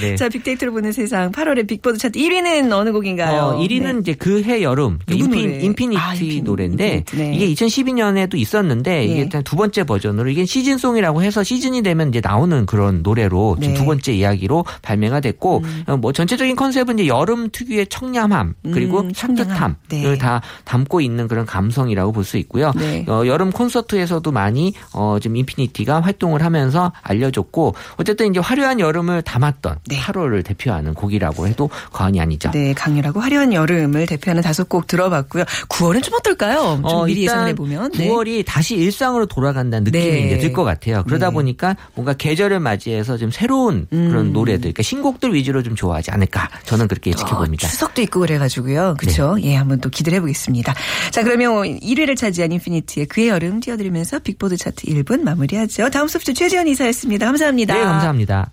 네. 0.00 0.14
자 0.16 0.28
빅데이터로 0.28 0.72
보는 0.72 0.92
세상 0.92 1.32
8월의 1.32 1.66
빅보드 1.66 1.98
차트 1.98 2.18
1위는 2.18 2.70
어느 2.72 2.92
곡인가요? 2.92 3.40
어, 3.42 3.58
1위는 3.58 3.94
네. 3.94 3.98
이제 4.00 4.14
그 4.14 4.40
해 4.42 4.62
여름 4.62 4.98
누구 5.06 5.24
인피? 5.36 5.64
인피니트 5.66 6.00
아, 6.00 6.14
인피니- 6.14 6.42
노래인데 6.44 6.88
인피니트, 6.98 7.16
네. 7.16 7.34
이게 7.34 7.54
2012년에도 7.54 8.34
있었는데 8.36 9.04
이게 9.04 9.14
네. 9.14 9.20
일단 9.20 9.42
두 9.42 9.56
번째 9.56 9.84
버전으로 9.84 10.30
이게 10.30 10.44
시즌송이라고 10.46 11.22
해서 11.22 11.42
시즌이 11.42 11.82
되면 11.82 12.08
이제 12.10 12.20
나오는 12.22 12.64
그런 12.66 13.02
노래로 13.02 13.56
지금 13.60 13.74
네. 13.74 13.78
음. 13.78 13.80
두 13.80 13.86
번째 13.86 14.12
이야기로 14.12 14.64
발매가 14.82 15.20
됐고 15.20 15.62
어, 15.86 15.96
뭐 15.96 16.12
전체적인 16.12 16.56
컨셉은 16.56 16.98
이제 16.98 17.08
여름 17.08 17.29
특유의 17.50 17.86
청량함 17.88 18.54
그리고 18.72 19.00
음, 19.00 19.12
청량함. 19.12 19.76
산뜻함을 19.88 20.12
네. 20.12 20.18
다 20.18 20.40
담고 20.64 21.00
있는 21.00 21.28
그런 21.28 21.46
감성이라고 21.46 22.12
볼 22.12 22.24
수 22.24 22.36
있고요. 22.36 22.72
네. 22.76 23.04
어, 23.08 23.26
여름 23.26 23.50
콘서트에서도 23.50 24.30
많이 24.30 24.74
어, 24.92 25.18
지금 25.20 25.36
인피니트가 25.36 26.00
활동을 26.00 26.44
하면서 26.44 26.92
알려졌고 27.02 27.74
어쨌든 27.96 28.30
이제 28.30 28.38
화려한 28.40 28.78
여름을 28.78 29.22
담았던 29.22 29.78
네. 29.88 29.98
8월을 29.98 30.44
대표하는 30.44 30.94
곡이라고 30.94 31.48
해도 31.48 31.70
과언이 31.92 32.20
아니죠. 32.20 32.50
네, 32.52 32.72
강렬하고 32.74 33.20
화려한 33.20 33.52
여름을 33.52 34.06
대표하는 34.06 34.42
다섯 34.42 34.68
곡 34.68 34.86
들어봤고요. 34.86 35.44
9월은 35.68 36.02
좀 36.02 36.14
어떨까요? 36.14 36.58
좀 36.76 36.84
어, 36.84 37.04
미리 37.06 37.22
예상해 37.24 37.54
보면. 37.54 37.92
9월이 37.92 38.44
다시 38.46 38.76
일상으로 38.76 39.26
돌아간다는 39.26 39.84
느낌이 39.84 40.04
네. 40.04 40.26
이제 40.26 40.38
들 40.38 40.52
것 40.52 40.64
같아요. 40.64 41.02
그러다 41.06 41.28
네. 41.28 41.34
보니까 41.34 41.76
뭔가 41.94 42.12
계절을 42.12 42.60
맞이해서 42.60 43.16
좀 43.16 43.30
새로운 43.30 43.86
음. 43.92 44.08
그런 44.10 44.32
노래들, 44.32 44.60
그러니까 44.60 44.82
신곡들 44.82 45.32
위주로 45.34 45.62
좀 45.62 45.74
좋아하지 45.74 46.10
않을까 46.10 46.48
저는 46.64 46.86
그렇게 46.88 47.10
지켜봅니다. 47.20 47.66
어, 47.66 47.70
추석도 47.70 48.02
있고 48.02 48.20
그래가지고요. 48.20 48.96
그렇죠. 48.98 49.36
예, 49.42 49.54
한번 49.54 49.80
또 49.80 49.88
기대를 49.90 50.16
해보겠습니다. 50.16 50.74
자, 51.10 51.22
그러면 51.22 51.78
1위를 51.80 52.16
차지한 52.16 52.52
인피니티의 52.52 53.06
그의 53.06 53.28
여름 53.28 53.60
띄워드리면서 53.60 54.20
빅보드 54.20 54.56
차트 54.56 54.86
1분 54.86 55.22
마무리하죠. 55.22 55.90
다음 55.90 56.08
소프트 56.08 56.34
최지원 56.34 56.68
이사였습니다. 56.68 57.26
감사합니다. 57.26 57.74
네, 57.74 57.80
감사합니다. 57.80 58.52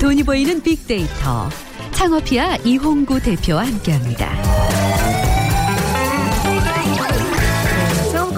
돈이 0.00 0.22
보이는 0.22 0.62
빅데이터. 0.62 1.48
창업이야 1.92 2.56
이홍구 2.64 3.20
대표와 3.20 3.66
함께합니다. 3.66 5.29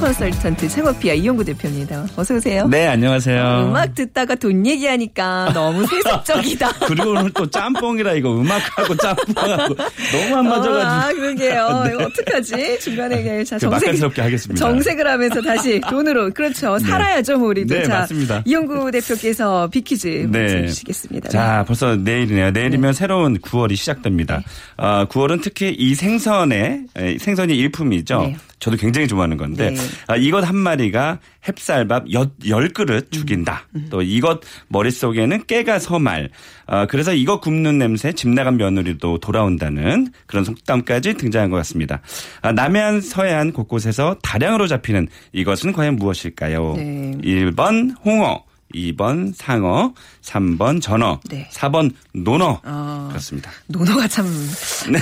컨설턴트 0.02 0.68
창업피아 0.68 1.14
이용구 1.14 1.44
대표입니다. 1.44 2.08
어서 2.16 2.34
오세요. 2.34 2.66
네, 2.66 2.88
안녕하세요. 2.88 3.68
음악 3.68 3.94
듣다가 3.94 4.34
돈 4.34 4.66
얘기하니까 4.66 5.52
너무 5.54 5.86
세속적이다. 5.86 6.72
그리고 6.88 7.10
오늘 7.10 7.30
또 7.30 7.48
짬뽕이라 7.48 8.14
이거 8.14 8.34
음악하고 8.34 8.96
짬뽕하고 8.96 9.76
너무 9.76 10.36
안 10.38 10.48
맞아가지고. 10.48 10.80
아, 10.82 11.12
그러게요. 11.12 11.84
이거 11.94 12.04
어떡하지? 12.04 12.80
중간에 12.80 13.44
자, 13.44 13.58
좀 13.60 13.70
정색, 13.70 13.86
맛깔스럽게 13.90 14.22
하겠습니다. 14.22 14.58
정색을 14.58 15.06
하면서 15.06 15.40
다시 15.40 15.80
돈으로. 15.88 16.30
그렇죠. 16.30 16.80
살아야죠, 16.80 17.38
뭐 17.38 17.50
우리도. 17.50 17.72
네, 17.72 17.84
자, 17.84 18.00
맞습니다. 18.00 18.42
이용구 18.44 18.90
대표께서 18.90 19.68
비키즈 19.70 20.28
네. 20.32 20.66
주시겠습니다. 20.66 21.28
자, 21.28 21.64
벌써 21.64 21.94
내일이네요. 21.94 22.50
내일이면 22.50 22.92
새로운 22.92 23.38
9월이 23.38 23.76
시작됩니다. 23.76 24.42
어, 24.76 25.06
9월은 25.08 25.42
특히 25.42 25.70
이 25.78 25.94
생선의 25.94 26.86
에, 26.96 27.18
생선이 27.18 27.56
일품이죠. 27.56 28.18
네. 28.22 28.36
저도 28.58 28.76
굉장히 28.76 29.08
좋아하는 29.08 29.36
건데 29.36 29.70
네. 29.70 29.76
아, 30.06 30.16
이것 30.16 30.46
한 30.46 30.56
마리가 30.56 31.18
햅쌀밥 31.44 32.12
여, 32.14 32.30
열 32.46 32.68
그릇 32.70 33.10
죽인다. 33.10 33.66
음. 33.74 33.88
또 33.90 34.02
이것 34.02 34.40
머릿속에는 34.68 35.44
깨가 35.46 35.78
서말. 35.78 36.30
어, 36.66 36.86
그래서 36.88 37.12
이것 37.12 37.40
굽는 37.40 37.78
냄새 37.78 38.12
집 38.12 38.28
나간 38.28 38.56
며느리도 38.56 39.18
돌아온다는 39.18 40.08
그런 40.26 40.44
속담까지 40.44 41.14
등장한 41.14 41.50
것 41.50 41.56
같습니다. 41.58 42.00
아, 42.40 42.52
남해안 42.52 43.00
서해안 43.00 43.52
곳곳에서 43.52 44.16
다량으로 44.22 44.66
잡히는 44.68 45.08
이것은 45.32 45.72
과연 45.72 45.96
무엇일까요? 45.96 46.74
네. 46.76 47.12
1번 47.22 47.94
홍어, 48.04 48.44
2번 48.74 49.32
상어, 49.34 49.92
3번 50.22 50.80
전어, 50.80 51.20
네. 51.28 51.48
4번 51.52 51.92
논어. 52.14 52.60
어. 52.64 53.06
그렇습니다. 53.10 53.50
노노가 53.66 54.08
참 54.08 54.26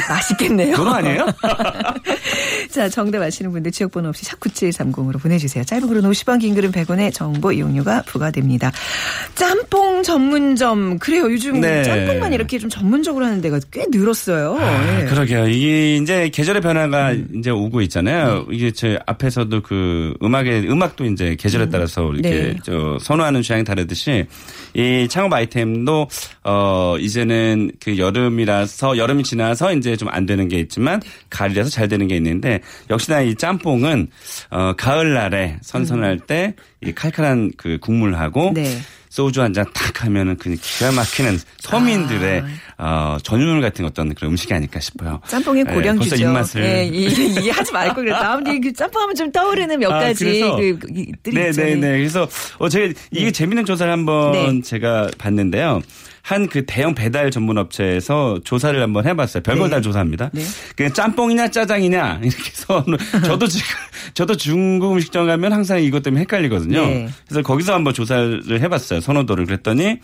맛있겠네요. 0.09 0.77
논어 0.77 0.91
아니에요? 0.95 1.27
자, 2.71 2.89
정답 2.89 3.23
아시는 3.23 3.51
분들 3.53 3.73
지역번호 3.73 4.11
없이 4.11 4.25
샵9730으로 4.27 5.21
보내주세요. 5.21 5.65
짧은 5.65 5.89
글은 5.89 6.03
50원, 6.03 6.41
긴 6.41 6.55
글은 6.55 6.73
100원의 6.73 7.13
정보 7.15 7.53
이용료가 7.53 8.03
부과됩니다. 8.03 8.71
짬뽕 9.35 10.03
전문점. 10.03 10.99
그래요. 10.99 11.31
요즘 11.33 11.61
네. 11.61 11.83
짬뽕만 11.83 12.33
이렇게 12.33 12.59
좀 12.59 12.69
전문적으로 12.69 13.25
하는 13.25 13.41
데가 13.41 13.61
꽤 13.71 13.87
늘었어요. 13.91 14.59
아, 14.61 15.01
예. 15.01 15.05
그러게요. 15.07 15.49
이게 15.49 15.97
이제 15.97 16.29
계절의 16.29 16.61
변화가 16.63 17.13
음. 17.13 17.29
이제 17.37 17.51
오고 17.51 17.81
있잖아요. 17.83 18.47
네. 18.49 18.57
이게 18.57 18.71
제 18.71 18.99
앞에서도 19.07 19.63
그 19.63 20.15
음악의 20.23 20.71
음악도 20.71 21.07
이제 21.07 21.37
계절에 21.39 21.69
따라서 21.71 22.13
이렇게 22.13 22.31
네. 22.31 22.57
저 22.63 22.99
선호하는 23.01 23.43
취향이 23.43 23.65
다르듯이 23.65 24.27
이 24.75 25.07
창업 25.09 25.33
아이템도 25.33 26.09
어 26.45 26.97
이제는 26.99 27.73
그 27.83 27.97
여름이라서 27.99 28.97
여름이 28.99 29.25
지나서 29.25 29.73
이제 29.73 29.97
좀 29.97 30.11
안 30.13 30.27
되는 30.27 30.49
게 30.49 30.59
있지만 30.59 31.01
가을이라서 31.31 31.71
잘 31.71 31.89
되는 31.89 32.07
게 32.09 32.17
있는데 32.17 32.50
역시나 32.91 33.21
이 33.23 33.35
짬뽕은 33.35 34.09
어 34.51 34.73
가을날에 34.77 35.59
선선할 35.63 36.21
때이 36.21 36.95
칼칼한 36.95 37.53
그 37.57 37.79
국물하고 37.81 38.53
네. 38.55 38.79
소주 39.11 39.43
한 39.43 39.53
잔 39.53 39.67
탁 39.75 40.05
하면은 40.05 40.37
그냥 40.37 40.57
기가 40.63 40.93
막히는 40.93 41.39
서민들의 41.59 42.45
어, 42.83 43.19
전유물 43.23 43.61
같은 43.61 43.85
어떤 43.85 44.15
그런 44.15 44.31
음식이 44.33 44.55
아닐까 44.55 44.81
싶어요. 44.81 45.21
짬뽕의 45.29 45.65
예, 45.69 45.73
고량주죠. 45.75 46.11
벌써 46.17 46.25
입맛을. 46.25 46.65
예, 46.65 46.85
이, 46.87 47.05
이 47.45 47.51
하지 47.51 47.73
말걸 47.73 48.05
그랬다. 48.05 48.21
다음에 48.21 48.59
그 48.59 48.73
짬뽕하면 48.73 49.15
좀 49.15 49.31
떠오르는 49.31 49.79
몇 49.79 49.93
아, 49.93 49.99
가지 50.01 50.25
그래서- 50.25 50.57
그, 50.57 50.79
그, 50.79 50.87
이들이 50.91 51.35
네. 51.37 51.51
네, 51.53 51.75
네. 51.75 51.99
그래서 51.99 52.27
어 52.59 52.69
제가 52.71 52.93
이게 53.11 53.31
재밌는 53.31 53.67
조사를 53.67 53.93
한번 53.93 54.33
네. 54.33 54.63
제가 54.63 55.09
봤는데요. 55.19 55.83
한그 56.23 56.65
대형 56.67 56.95
배달 56.95 57.31
전문 57.31 57.57
업체에서 57.59 58.39
조사를 58.45 58.81
한번 58.81 59.07
해봤어요. 59.07 59.43
별걸 59.43 59.69
네. 59.71 59.77
다 59.77 59.81
조사합니다. 59.83 60.31
네. 60.33 60.43
그 60.77 60.93
짬뽕이냐 60.93 61.49
짜장이냐 61.49 62.21
이렇게 62.23 62.51
해서 62.51 62.85
저도 63.27 63.47
지금 63.47 63.67
저도 64.15 64.37
중국 64.37 64.93
음식점 64.93 65.27
가면 65.27 65.53
항상 65.53 65.83
이것 65.83 66.03
때문에 66.03 66.23
헷갈리거든요. 66.23 66.81
네. 66.87 67.09
그래서 67.27 67.43
거기서 67.43 67.75
한번 67.75 67.93
조사를 67.95 68.61
해봤어요. 68.61 69.01
선호도를 69.01 69.47
그랬더니 69.47 69.99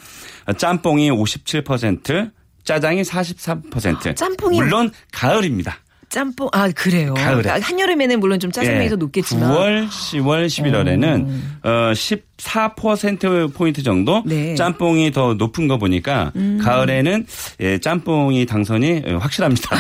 짬뽕이 0.57 1.11
57%, 1.11 2.31
짜장이 2.67 3.03
43%. 3.03 4.09
아, 4.09 4.15
짬뽕이 4.15 4.59
물론 4.61 4.91
가을입니다. 5.13 5.79
짬뽕 6.09 6.49
아 6.53 6.69
그래요. 6.71 7.15
가을에. 7.15 7.43
그러니까 7.43 7.67
한여름에는 7.67 8.21
물론 8.21 8.39
좀 8.39 8.53
짜장면이 8.53 8.85
예, 8.85 8.91
더 8.91 8.97
높겠지만 8.97 9.51
9월, 9.51 9.89
10월, 9.89 10.47
11월에는 10.47 11.29
어, 11.65 11.93
14% 12.37 13.55
포인트 13.55 13.83
정도 13.83 14.23
네. 14.27 14.53
음. 14.53 14.57
짬뽕이 14.57 15.13
더 15.13 15.35
높은 15.35 15.69
거 15.69 15.79
보니까 15.79 16.33
가을에는 16.63 17.27
예, 17.61 17.79
짬뽕이 17.79 18.47
당선이 18.47 19.03
예, 19.07 19.13
확실합니다. 19.13 19.77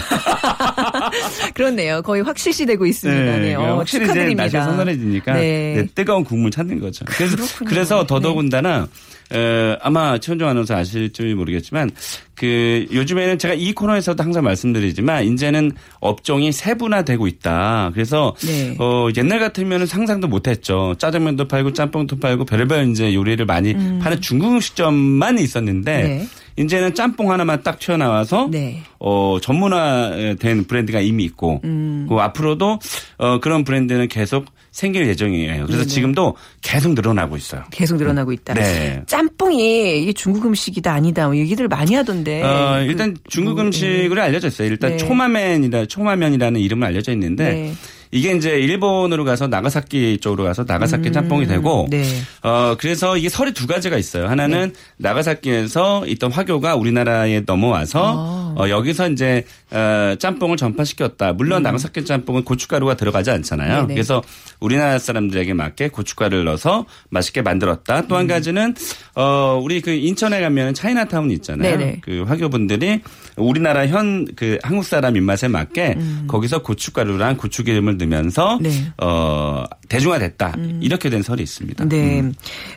그렇네요. 1.54 2.02
거의 2.02 2.22
확실시 2.22 2.64
되고 2.66 2.86
있습니다. 2.86 3.38
네, 3.38 3.54
그 3.54 3.62
어, 3.62 3.76
확실히 3.78 4.04
이제 4.04 4.12
축하드립니다. 4.12 4.42
날씨가 4.44 4.64
선선해지니까 4.64 5.34
네. 5.34 5.40
네, 5.76 5.86
뜨거운 5.94 6.24
국물 6.24 6.50
찾는 6.50 6.80
거죠. 6.80 7.04
그래서 7.06 7.36
그렇군요. 7.36 7.68
그래서 7.68 8.06
더더군다나 8.06 8.88
에, 9.32 9.76
아마 9.80 10.18
최현정 10.18 10.48
아나운서 10.48 10.76
아실지 10.76 11.34
모르겠지만 11.34 11.90
그 12.34 12.86
요즘에는 12.92 13.38
제가 13.38 13.54
이 13.54 13.72
코너에서도 13.72 14.22
항상 14.22 14.44
말씀드리지만 14.44 15.24
이제는 15.24 15.72
업종이 16.00 16.52
세분화되고 16.52 17.26
있다. 17.26 17.90
그래서 17.92 18.34
네. 18.46 18.76
어, 18.78 19.08
옛날 19.16 19.40
같으면 19.40 19.86
상상도 19.86 20.28
못했죠. 20.28 20.94
짜장면도 20.98 21.48
팔고 21.48 21.72
짬뽕도 21.72 22.20
팔고 22.20 22.44
별의별 22.46 22.90
이제 22.90 23.14
요리를 23.14 23.44
많이 23.44 23.74
파는 23.74 24.20
중국 24.20 24.52
음식점만 24.52 25.38
있었는데 25.38 26.02
음. 26.02 26.06
네. 26.06 26.26
이제는 26.58 26.94
짬뽕 26.94 27.30
하나만 27.30 27.62
딱 27.62 27.78
튀어나와서 27.78 28.48
네. 28.50 28.82
어, 28.98 29.36
전문화된 29.42 30.64
브랜드가 30.64 31.00
이미 31.00 31.24
있고, 31.24 31.60
음. 31.64 32.06
그 32.08 32.16
앞으로도 32.16 32.78
어, 33.18 33.40
그런 33.40 33.62
브랜드는 33.62 34.08
계속 34.08 34.46
생길 34.70 35.06
예정이에요. 35.08 35.66
그래서 35.66 35.82
네네. 35.82 35.86
지금도 35.86 36.36
계속 36.62 36.94
늘어나고 36.94 37.36
있어요. 37.36 37.62
계속 37.70 37.96
늘어나고 37.96 38.32
있다. 38.32 38.54
네. 38.54 39.02
짬뽕이 39.06 40.02
이게 40.02 40.12
중국 40.12 40.46
음식이다 40.46 40.92
아니다 40.92 41.26
뭐 41.26 41.36
얘기들 41.36 41.68
많이 41.68 41.94
하던데. 41.94 42.42
어, 42.42 42.76
그, 42.78 42.84
일단 42.84 43.16
중국 43.28 43.54
뭐, 43.54 43.64
음식으로 43.64 44.20
알려져 44.20 44.48
있어요. 44.48 44.68
일단 44.68 44.92
네. 44.92 44.96
초마면이라 44.98 45.86
초마면이라는 45.86 46.60
이름은 46.60 46.86
알려져 46.86 47.12
있는데 47.12 47.52
네. 47.52 47.72
이게 48.10 48.32
이제 48.32 48.50
일본으로 48.50 49.24
가서 49.24 49.46
나가사키 49.46 50.18
쪽으로 50.18 50.44
가서 50.44 50.64
나가사키 50.66 51.12
짬뽕이 51.12 51.46
되고 51.46 51.86
네. 51.90 52.04
어 52.42 52.76
그래서 52.78 53.16
이게 53.16 53.28
설이 53.28 53.52
두 53.52 53.66
가지가 53.66 53.96
있어요. 53.96 54.28
하나는 54.28 54.72
나가사키에서 54.98 56.06
있던 56.06 56.32
화교가 56.32 56.76
우리나라에 56.76 57.42
넘어와서 57.46 58.54
아. 58.56 58.62
어 58.62 58.68
여기서 58.68 59.10
이제 59.10 59.44
어 59.70 60.14
짬뽕을 60.18 60.56
전파시켰다. 60.56 61.32
물론 61.32 61.62
나가사키 61.62 62.04
짬뽕은 62.04 62.44
고춧가루가 62.44 62.94
들어가지 62.94 63.30
않잖아요. 63.30 63.82
음. 63.82 63.86
네네. 63.88 63.94
그래서 63.94 64.22
우리나라 64.60 64.98
사람들에게 64.98 65.52
맞게 65.54 65.88
고춧가루를 65.88 66.44
넣어서 66.44 66.86
맛있게 67.10 67.42
만들었다. 67.42 68.06
또 68.06 68.14
음. 68.14 68.20
한 68.20 68.26
가지는 68.26 68.74
어 69.14 69.60
우리 69.62 69.80
그 69.80 69.90
인천에 69.90 70.40
가면 70.40 70.74
차이나타운 70.74 71.30
있잖아요. 71.32 71.76
네네. 71.76 71.98
그 72.02 72.24
화교분들이 72.26 73.00
우리나라 73.36 73.86
현 73.86 74.26
그 74.36 74.58
한국 74.62 74.84
사람 74.84 75.16
입맛에 75.16 75.48
맞게 75.48 75.96
거기서 76.26 76.62
고춧가루랑 76.62 77.36
고추기름을 77.36 77.96
넣으면서 77.98 78.56
음. 78.56 78.62
네. 78.62 78.92
어 79.02 79.64
대중화됐다 79.88 80.56
이렇게 80.80 81.10
된 81.10 81.22
설이 81.22 81.42
있습니다. 81.42 81.88
네. 81.88 82.22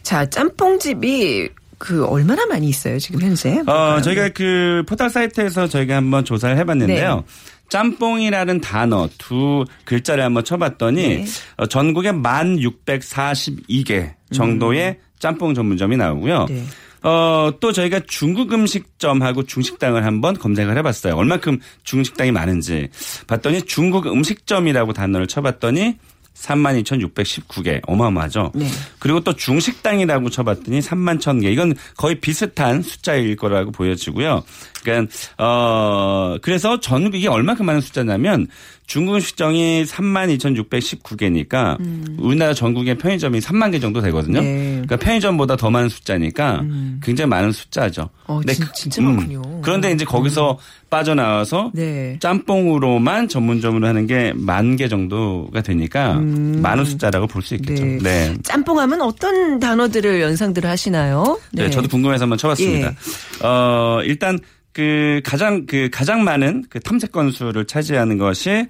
자 0.04 0.30
짬뽕집이 0.30 1.50
그 1.78 2.06
얼마나 2.06 2.46
많이 2.46 2.68
있어요 2.68 3.00
지금 3.00 3.22
현재? 3.22 3.62
어 3.66 4.02
저희가 4.02 4.30
그 4.30 4.84
포털 4.88 5.10
사이트에서 5.10 5.68
저희가 5.68 5.96
한번 5.96 6.26
조사를 6.26 6.58
해봤는데요. 6.58 7.16
네. 7.16 7.22
짬뽕이라는 7.70 8.62
단어 8.62 9.08
두 9.18 9.66
글자를 9.86 10.24
한번 10.24 10.44
쳐봤더니 10.44 11.08
네. 11.08 11.26
어, 11.58 11.68
전국에 11.68 12.12
1,642개 12.12 14.14
정도의 14.34 14.98
짬뽕 15.20 15.54
전문점이 15.54 15.98
나오고요. 15.98 16.48
네. 16.50 16.64
어, 17.04 17.52
또 17.60 17.72
저희가 17.72 18.02
중국 18.08 18.54
음식점하고 18.54 19.44
중식당을 19.44 20.06
한번 20.06 20.38
검색을 20.38 20.78
해봤어요. 20.78 21.16
얼마큼 21.16 21.60
중식당이 21.84 22.32
많은지 22.32 22.90
봤더니 23.28 23.64
중국 23.64 24.08
음식점이라고 24.08 24.94
단어를 24.94 25.28
쳐봤더니 25.28 25.98
32,619개 26.40 27.82
어마어마하죠. 27.86 28.52
네. 28.56 28.66
그리고 29.00 29.20
또 29.20 29.34
중식당이라고 29.34 30.30
쳐봤더니 30.30 30.80
3만 30.80 31.20
1,000개. 31.20 31.52
이건 31.52 31.76
거의 31.98 32.16
비슷한 32.16 32.82
숫자일 32.82 33.36
거라고 33.36 33.72
보여지고요. 33.72 34.44
그러니까 34.84 35.14
어 35.38 36.38
그래서 36.42 36.80
전국 36.80 37.16
이게 37.16 37.28
얼마큼 37.28 37.66
많은 37.66 37.82
숫자냐면 37.82 38.48
중국 38.88 39.14
음식점이 39.16 39.86
3만 39.88 40.36
2,619개니까 40.40 41.78
우리나라 42.20 42.54
전국의 42.56 42.98
편의점이 42.98 43.40
3만 43.40 43.72
개 43.72 43.80
정도 43.80 44.02
되거든요. 44.02 44.40
음. 44.40 44.44
네. 44.44 44.50
음. 44.50 44.70
그러니까 44.88 44.98
편의점보다 44.98 45.56
더 45.58 45.70
많은 45.70 45.90
숫자니까 45.90 46.64
굉장히 47.04 47.30
많은 47.30 47.52
숫자죠. 47.52 48.10
어, 48.26 48.42
진- 48.48 48.66
그- 48.66 48.72
진짜 48.74 49.02
많군요. 49.02 49.62
그런데 49.62 49.92
이제 49.92 50.06
거기서 50.06 50.58
빠져나와서 50.90 51.72
네. 51.76 52.18
짬뽕으로만 52.20 53.28
전문점으로 53.30 53.86
하는 53.88 54.08
게 54.08 54.34
만 54.36 54.76
개 54.76 54.88
정도가 54.88 55.62
되니까 55.62 56.16
많은 56.16 56.86
숫자라고 56.86 57.28
볼 57.28 57.44
수 57.44 57.54
있겠죠. 57.56 57.84
음. 57.84 58.00
네. 58.02 58.30
네. 58.30 58.36
짬뽕하면 58.44 59.02
어떤 59.02 59.60
단어들을 59.60 60.20
연상들을 60.22 60.68
하시나요? 60.70 61.40
네, 61.54 61.70
저도 61.70 61.88
궁금해서 61.90 62.24
한번 62.24 62.38
쳐봤습니다. 62.40 62.88
예. 62.90 63.46
어, 63.46 64.00
일단 64.04 64.40
그 64.74 65.22
가장 65.24 65.66
그 65.66 65.90
가장 65.92 66.24
많은 66.24 66.66
그 66.70 66.80
탐색 66.80 67.12
건수를 67.12 67.66
차지하는 67.66 68.18
것이 68.18 68.68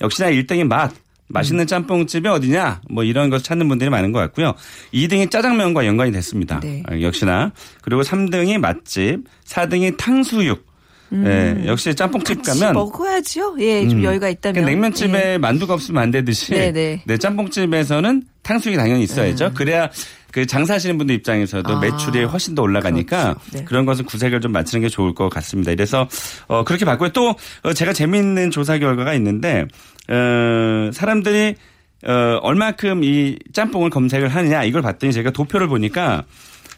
역시나 0.00 0.30
1등이 0.30 0.64
맛. 0.64 0.92
음. 0.92 1.34
맛있는 1.34 1.66
짬뽕집이 1.66 2.28
어디냐? 2.28 2.82
뭐 2.90 3.04
이런 3.04 3.30
것 3.30 3.42
찾는 3.42 3.66
분들이 3.68 3.88
많은 3.88 4.12
것 4.12 4.18
같고요. 4.18 4.54
2등이 4.92 5.30
짜장면과 5.30 5.86
연관이 5.86 6.12
됐습니다. 6.12 6.60
네. 6.60 6.82
아, 6.86 7.00
역시나. 7.00 7.52
그리고 7.80 8.02
3등이 8.02 8.58
맛집, 8.58 9.24
4등이 9.46 9.96
탕수육. 9.96 10.72
예, 11.14 11.64
역시 11.66 11.94
짬뽕집 11.94 12.38
음. 12.38 12.42
같이 12.42 12.60
가면 12.60 12.74
먹어야죠. 12.74 13.56
예, 13.60 13.86
좀 13.86 13.98
음. 13.98 14.04
여유가 14.04 14.30
있다면. 14.30 14.64
그 14.64 14.70
냉면집에 14.70 15.32
예. 15.34 15.38
만두가 15.38 15.74
없으면 15.74 16.02
안 16.02 16.10
되듯이 16.10 16.52
네네. 16.52 17.02
네, 17.04 17.18
짬뽕집에서는 17.18 18.22
탕수육이 18.42 18.78
당연히 18.78 19.02
있어야죠. 19.02 19.52
그래야 19.54 19.90
그 20.32 20.46
장사하시는 20.46 20.98
분들 20.98 21.14
입장에서도 21.16 21.76
아, 21.76 21.80
매출이 21.80 22.24
훨씬 22.24 22.54
더 22.54 22.62
올라가니까. 22.62 23.36
네. 23.52 23.64
그런 23.64 23.84
것은 23.84 24.06
구색을 24.06 24.40
좀 24.40 24.50
맞추는 24.50 24.82
게 24.82 24.88
좋을 24.88 25.14
것 25.14 25.28
같습니다. 25.28 25.70
이래서 25.70 26.08
어 26.48 26.64
그렇게 26.64 26.84
봤고요. 26.84 27.10
또 27.10 27.36
어, 27.62 27.72
제가 27.72 27.92
재미있는 27.92 28.50
조사 28.50 28.78
결과가 28.78 29.14
있는데 29.14 29.66
어 30.08 30.90
사람들이 30.92 31.54
어 32.04 32.38
얼마큼 32.42 33.04
이 33.04 33.38
짬뽕을 33.52 33.90
검색을 33.90 34.28
하느냐 34.28 34.64
이걸 34.64 34.82
봤더니 34.82 35.12
제가 35.12 35.30
도표를 35.30 35.68
보니까 35.68 36.24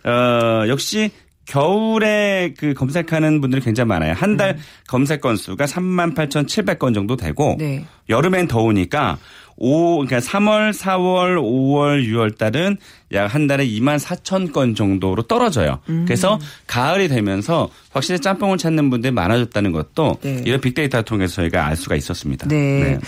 어 0.04 0.68
역시 0.68 1.10
겨울에 1.46 2.54
그 2.58 2.74
검색하는 2.74 3.40
분들이 3.40 3.60
굉장히 3.60 3.88
많아요. 3.88 4.14
한달 4.14 4.58
검색 4.88 5.20
건수가 5.20 5.64
3만 5.66 6.14
8,700건 6.14 6.94
정도 6.94 7.16
되고 7.16 7.56
네. 7.58 7.84
여름엔 8.08 8.48
더우니까 8.48 9.18
5 9.56 10.04
그러니까 10.04 10.18
3월, 10.18 10.72
4월, 10.72 11.36
5월, 11.38 12.06
6월 12.08 12.36
달은 12.36 12.78
약 13.12 13.34
한 13.34 13.46
달에 13.46 13.66
2만 13.66 13.98
4천 13.98 14.52
건 14.52 14.74
정도로 14.74 15.22
떨어져요. 15.22 15.80
음. 15.88 16.04
그래서 16.06 16.38
가을이 16.66 17.08
되면서 17.08 17.68
확실히 17.90 18.20
짬뽕을 18.20 18.58
찾는 18.58 18.90
분들이 18.90 19.12
많아졌다는 19.12 19.72
것도 19.72 20.18
네. 20.22 20.42
이런 20.44 20.60
빅데이터를 20.60 21.04
통해서 21.04 21.36
저희가 21.36 21.66
알 21.66 21.76
수가 21.76 21.96
있었습니다. 21.96 22.48
네. 22.48 22.98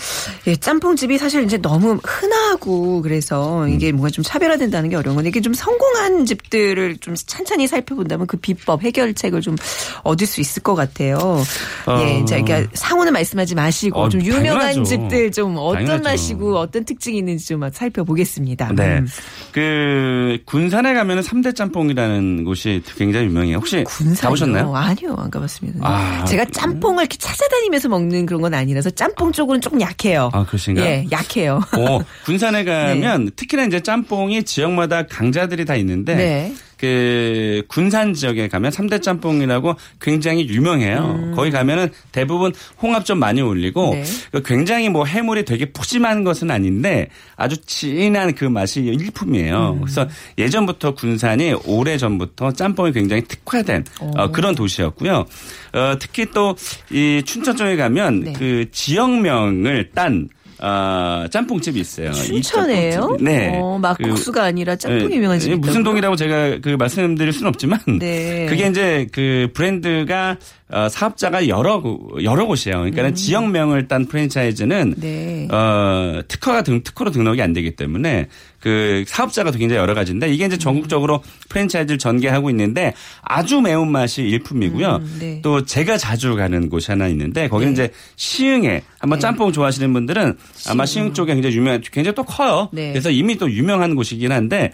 예, 0.47 0.55
짬뽕집이 0.55 1.17
사실 1.17 1.43
이제 1.43 1.57
너무 1.57 1.99
흔하고 2.03 3.01
그래서 3.01 3.63
음. 3.63 3.69
이게 3.69 3.91
뭔가 3.91 4.09
좀 4.09 4.23
차별화된다는 4.23 4.89
게 4.89 4.95
어려운 4.95 5.15
건데 5.15 5.29
이게 5.29 5.41
좀 5.41 5.53
성공한 5.53 6.25
집들을 6.25 6.97
좀 6.97 7.15
찬찬히 7.15 7.67
살펴본다면 7.67 8.27
그 8.27 8.37
비법 8.37 8.83
해결책을 8.83 9.41
좀 9.41 9.55
얻을 10.03 10.27
수 10.27 10.41
있을 10.41 10.63
것 10.63 10.75
같아요. 10.75 11.43
어. 11.85 12.01
예, 12.01 12.25
자, 12.25 12.41
그러니까 12.41 12.69
상호는 12.73 13.13
말씀하지 13.13 13.55
마시고 13.55 13.99
어, 13.99 14.09
좀 14.09 14.21
유명한 14.21 14.59
당연하죠. 14.59 14.83
집들 14.83 15.31
좀 15.31 15.55
어떤 15.57 15.85
당연하죠. 15.85 16.03
맛이고 16.03 16.36
가 16.36 16.36
지고 16.37 16.57
어떤 16.57 16.85
특징이 16.85 17.17
있는지 17.17 17.47
좀 17.47 17.61
살펴보겠습니다. 17.71 18.71
네. 18.75 18.97
음. 18.99 19.07
그 19.51 20.37
군산에 20.45 20.93
가면은 20.93 21.23
3대 21.23 21.55
짬뽕이라는 21.55 22.43
곳이 22.43 22.81
굉장히 22.97 23.25
유명해요. 23.27 23.57
혹시 23.57 23.83
군산이요? 23.83 24.21
가보셨나요? 24.21 24.75
아니요, 24.75 25.15
안 25.17 25.29
가봤습니다. 25.31 25.79
아, 25.81 26.23
제가 26.25 26.45
그- 26.45 26.51
짬뽕을 26.51 27.03
이렇게 27.03 27.17
찾아다니면서 27.17 27.89
먹는 27.89 28.25
그런 28.25 28.41
건 28.41 28.53
아니라서 28.53 28.89
짬뽕 28.91 29.31
쪽은 29.31 29.61
조금 29.61 29.81
약해요. 29.81 30.29
아, 30.33 30.45
그러신가요? 30.45 30.85
예, 30.85 31.05
약해요. 31.11 31.59
오, 31.77 31.99
군산에 32.25 32.63
가면 32.65 33.31
특히나 33.35 33.65
이제 33.65 33.79
짬뽕이 33.79 34.43
지역마다 34.43 35.07
강자들이 35.07 35.65
다 35.65 35.75
있는데 35.75 36.15
네. 36.15 36.53
그 36.77 37.63
군산 37.67 38.13
지역에 38.13 38.47
가면 38.47 38.71
3대 38.71 39.01
짬뽕이라고 39.01 39.75
굉장히 40.01 40.47
유명해요. 40.47 41.33
거기 41.35 41.51
가면은 41.51 41.89
대부분 42.11 42.53
홍합 42.81 43.05
좀 43.05 43.19
많이 43.19 43.41
올리고 43.41 43.95
네. 43.95 44.03
그 44.31 44.43
굉장히 44.43 44.89
뭐 44.89 45.05
해물이 45.05 45.45
되게 45.45 45.65
푸짐한 45.65 46.23
것은 46.23 46.51
아닌데 46.51 47.09
아주 47.35 47.57
진한 47.65 48.33
그 48.35 48.45
맛이 48.45 48.81
일품이에요. 48.81 49.79
그래서 49.81 50.07
예전부터 50.37 50.95
군산이 50.95 51.53
오래 51.65 51.97
전부터 51.97 52.53
짬뽕이 52.53 52.91
굉장히 52.91 53.23
특화된 53.23 53.85
어, 53.99 54.31
그런 54.31 54.55
도시였고요. 54.55 55.25
어, 55.73 55.95
특히 55.99 56.25
또 56.31 56.55
이 56.91 57.21
춘천 57.25 57.55
쪽에 57.55 57.75
가면 57.75 58.19
네. 58.21 58.33
그 58.33 58.65
지역명을 58.71 59.91
딴 59.93 60.29
어, 60.59 61.25
짬뽕집이 61.29 61.79
있어요. 61.79 62.09
이 62.11 62.41
춘천에요? 62.41 63.17
네. 63.19 63.59
어, 63.61 63.77
막국수가 63.79 64.43
아니라 64.43 64.75
짬뽕이 64.75 65.11
예, 65.11 65.17
유명한 65.17 65.39
집이 65.39 65.51
예, 65.53 65.55
무슨? 65.55 65.83
동이라고 65.83 66.15
제가 66.15 66.59
그 66.61 66.69
말씀드릴 66.69 67.31
수는 67.31 67.49
없지만 67.49 67.79
네. 67.99 68.47
그게 68.49 68.67
이제 68.67 69.07
그 69.11 69.49
브랜드가 69.53 70.37
어, 70.69 70.89
사업자가 70.89 71.47
여러 71.47 71.79
곳- 71.81 72.21
여러 72.23 72.45
곳이에요. 72.45 72.79
그러니까 72.79 73.11
지역명을 73.13 73.87
딴 73.87 74.05
프랜차이즈는 74.05 74.95
음. 74.97 75.01
네. 75.01 75.47
어, 75.49 76.21
특허가 76.27 76.61
등 76.61 76.83
특허로 76.83 77.11
등록이 77.11 77.41
안 77.41 77.53
되기 77.53 77.77
때문에 77.77 78.27
그 78.59 79.05
사업자가 79.07 79.51
또 79.51 79.59
굉장히 79.59 79.79
여러 79.79 79.93
가지인데 79.93 80.29
이게 80.33 80.45
이제 80.45 80.57
전국적으로 80.57 81.23
프랜차이즈를 81.47 81.97
전개하고 81.97 82.49
있는데 82.49 82.93
아주 83.21 83.61
매운 83.61 83.89
맛이 83.91 84.23
일품이고요. 84.23 84.95
음, 84.97 85.17
네. 85.21 85.39
또 85.41 85.63
제가 85.63 85.97
자주 85.97 86.35
가는 86.35 86.67
곳이 86.69 86.91
하나 86.91 87.07
있는데 87.07 87.47
거기는 87.47 87.73
네. 87.73 87.85
이제 87.85 87.93
시흥에 88.17 88.81
한번 88.99 89.21
짬뽕 89.21 89.53
좋아하시는 89.53 89.93
분들은 89.93 90.37
아마 90.67 90.85
시흥 90.85 91.13
쪽에 91.13 91.33
굉장히 91.33 91.55
유명 91.55 91.79
굉장히 91.93 92.13
또 92.13 92.23
커요. 92.25 92.67
네. 92.73 92.91
그래서 92.91 93.09
이미 93.09 93.37
또 93.37 93.49
유명한 93.49 93.95
곳이긴 93.95 94.33
한데 94.33 94.73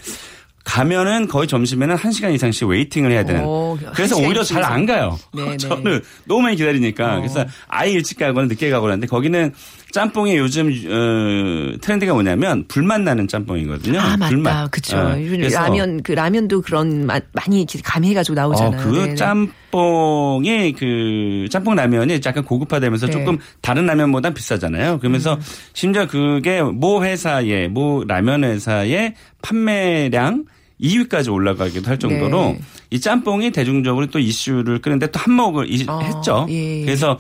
가면은 0.64 1.28
거의 1.28 1.48
점심에는 1.48 1.96
1시간 1.98 2.34
이상씩 2.34 2.68
waiting을 2.68 3.12
해야 3.12 3.26
되는. 3.26 3.44
오, 3.44 3.78
그래서 3.94 4.16
한 4.16 4.26
오히려 4.26 4.44
잘 4.44 4.64
안 4.64 4.86
가요. 4.86 5.20
네, 5.34 5.44
네. 5.44 5.58
저는 5.58 6.02
너무 6.26 6.42
많이 6.44 6.56
기다리니까. 6.56 7.18
어. 7.18 7.20
그래서 7.20 7.46
아예 7.68 7.92
일찍 7.92 8.18
가거나 8.18 8.48
늦게 8.48 8.70
가거나 8.70 8.94
하는데 8.94 9.08
거기는 9.08 9.54
짬뽕이 9.92 10.38
요즘 10.38 10.68
어, 10.70 11.78
트렌드가 11.82 12.14
뭐냐면 12.14 12.66
불맛 12.68 13.02
나는 13.02 13.28
짬뽕이거든요. 13.28 14.00
아, 14.00 14.18
맞다. 14.18 14.30
불맛. 14.30 14.72
그쵸. 14.72 14.98
어, 14.98 15.16
라면, 15.52 16.02
그 16.02 16.14
라면도 16.14 16.62
그런 16.62 17.06
맛 17.06 17.24
많이 17.34 17.66
가미해가지고 17.84 18.34
나오잖아요. 18.34 18.82
어, 18.82 18.84
그 18.84 18.96
네네. 19.00 19.16
짬뽕이 19.16 20.74
그 20.80 21.48
짬뽕 21.52 21.76
라면이 21.76 22.22
약간 22.26 22.44
고급화되면서 22.44 23.08
네. 23.08 23.12
음. 23.12 23.20
조금 23.20 23.38
다른 23.62 23.86
라면보다 23.86 24.32
비싸잖아요. 24.32 25.00
그러면서 25.00 25.38
심지어 25.74 26.08
그게 26.08 26.62
모 26.62 27.04
회사의 27.04 27.68
모 27.68 28.04
라면 28.08 28.46
회사의 28.46 29.14
판매량 29.42 30.46
2위까지 30.84 31.32
올라가기도 31.32 31.90
할 31.90 31.98
정도로 31.98 32.42
네. 32.44 32.60
이 32.90 33.00
짬뽕이 33.00 33.52
대중적으로 33.52 34.08
또 34.08 34.20
이슈를 34.20 34.80
끄는데 34.82 35.08
또 35.08 35.20
한몫을 35.20 35.72
이- 35.72 35.86
어, 35.88 36.00
했죠. 36.02 36.46
예, 36.50 36.82
예. 36.82 36.86
그래서 36.86 37.18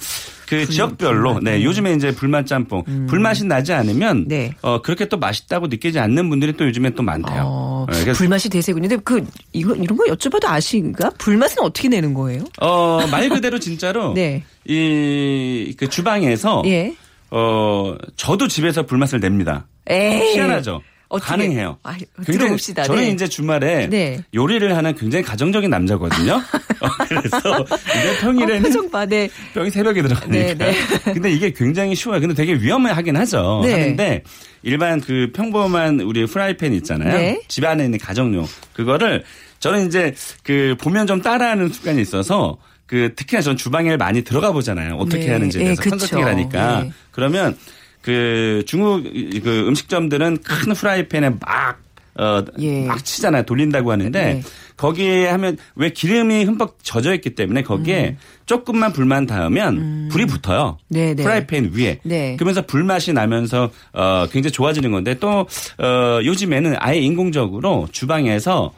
그 0.48 0.68
지역별로 0.68 1.40
네 1.40 1.64
요즘에 1.64 1.94
이제 1.94 2.14
불맛 2.14 2.46
짬뽕 2.46 2.84
불맛이 3.08 3.46
나지 3.46 3.74
않으면 3.74 4.18
음. 4.18 4.26
네. 4.28 4.54
어 4.62 4.82
그렇게 4.82 5.08
또 5.08 5.18
맛있다고 5.18 5.68
느끼지 5.68 5.98
않는 6.00 6.30
분들이 6.30 6.54
또 6.54 6.66
요즘에 6.66 6.92
또 6.92 7.02
많대요. 7.02 7.42
어, 7.46 7.86
네, 7.90 8.02
그래서 8.02 8.18
불맛이 8.20 8.50
대세군요. 8.50 8.88
근데 8.90 9.02
그 9.04 9.26
이거 9.54 9.74
이런 9.74 9.98
거 9.98 10.04
여쭤봐도 10.06 10.46
아신가? 10.46 11.12
불맛은 11.18 11.64
어떻게 11.64 11.88
내는 11.88 12.14
거예요? 12.14 12.44
어, 12.62 13.00
말 13.10 13.30
그대로 13.30 13.58
진짜로 13.60 14.14
네. 14.16 14.44
이그 14.66 15.90
주방에서 15.90 16.64
예. 16.66 16.94
어 17.32 17.96
저도 18.16 18.48
집에서 18.48 18.86
불맛을 18.86 19.20
냅니다. 19.22 19.66
에이. 19.90 20.34
희한하죠. 20.36 20.82
어떻게? 21.10 21.30
가능해요. 21.30 21.78
아, 21.84 21.96
들어봅시다. 22.26 22.84
저는 22.84 23.04
네. 23.04 23.10
이제 23.12 23.28
주말에 23.28 23.88
네. 23.88 24.24
요리를 24.34 24.76
하는 24.76 24.96
굉장히 24.96 25.24
가정적인 25.24 25.70
남자거든요. 25.70 26.34
어, 26.82 26.88
그래서 27.08 27.38
이제 27.38 27.50
어, 27.50 28.22
평일에는 28.22 28.64
표정 28.64 28.90
봐. 28.90 29.06
네. 29.06 29.30
병이 29.54 29.70
새벽에 29.70 30.02
들어가니까. 30.02 30.32
네, 30.32 30.54
네. 30.56 30.74
근데 31.14 31.32
이게 31.32 31.52
굉장히 31.52 31.96
쉬워요. 31.96 32.20
근데 32.20 32.34
되게 32.34 32.54
위험하긴 32.54 33.16
하죠. 33.18 33.62
네. 33.64 33.74
하는데 33.74 34.24
일반 34.64 35.00
그 35.02 35.32
평범한 35.34 36.00
우리 36.00 36.26
프라이팬 36.26 36.74
있잖아요. 36.76 37.18
네. 37.18 37.42
집 37.48 37.64
안에 37.66 37.86
있는 37.86 38.00
가정용 38.00 38.48
그거를 38.74 39.24
저는 39.60 39.88
이제 39.88 40.14
그 40.44 40.76
보면 40.80 41.08
좀 41.08 41.22
따라하는 41.22 41.70
습관이 41.70 42.02
있어서 42.02 42.58
그 42.86 43.14
특히나 43.16 43.42
전 43.42 43.56
주방에 43.56 43.98
많이 43.98 44.24
들어가 44.24 44.52
보잖아요. 44.52 44.96
어떻게 44.96 45.26
네. 45.26 45.32
하는지에 45.32 45.60
네, 45.60 45.66
대해서 45.66 45.82
그쵸. 45.82 45.92
컨설팅을 45.92 46.26
하니까 46.26 46.84
네. 46.84 46.92
그러면 47.12 47.58
그 48.04 48.64
중국 48.68 49.04
그 49.04 49.66
음식점들은 49.68 50.38
큰 50.44 50.74
프라이팬에 50.74 51.32
막 51.42 51.82
어, 52.16 52.44
예. 52.60 52.86
막 52.86 53.04
치잖아요. 53.04 53.42
돌린다고 53.44 53.92
하는데 53.92 54.34
네. 54.36 54.44
거기에 54.78 55.30
하면 55.30 55.58
왜 55.76 55.90
기름이 55.90 56.44
흠뻑 56.44 56.78
젖어 56.84 57.12
있기 57.16 57.34
때문에 57.34 57.64
거기에 57.64 58.18
조금만 58.46 58.94
불만 58.94 59.26
닿으면 59.26 60.10
불이 60.12 60.26
붙어요. 60.28 60.78
음. 60.80 60.86
네, 60.90 61.16
네. 61.16 61.24
프라이팬 61.24 61.72
위에. 61.74 62.00
네. 62.04 62.36
그러면서 62.36 62.62
불맛이 62.68 63.14
나면서 63.14 63.72
어 63.94 64.28
굉장히 64.32 64.52
좋아지는 64.52 64.92
건데 64.92 65.18
또 65.18 65.48
어 65.80 66.20
요즘에는 66.24 66.76
아예 66.78 67.00
인공적으로 67.00 67.88
주방에서 67.92 68.72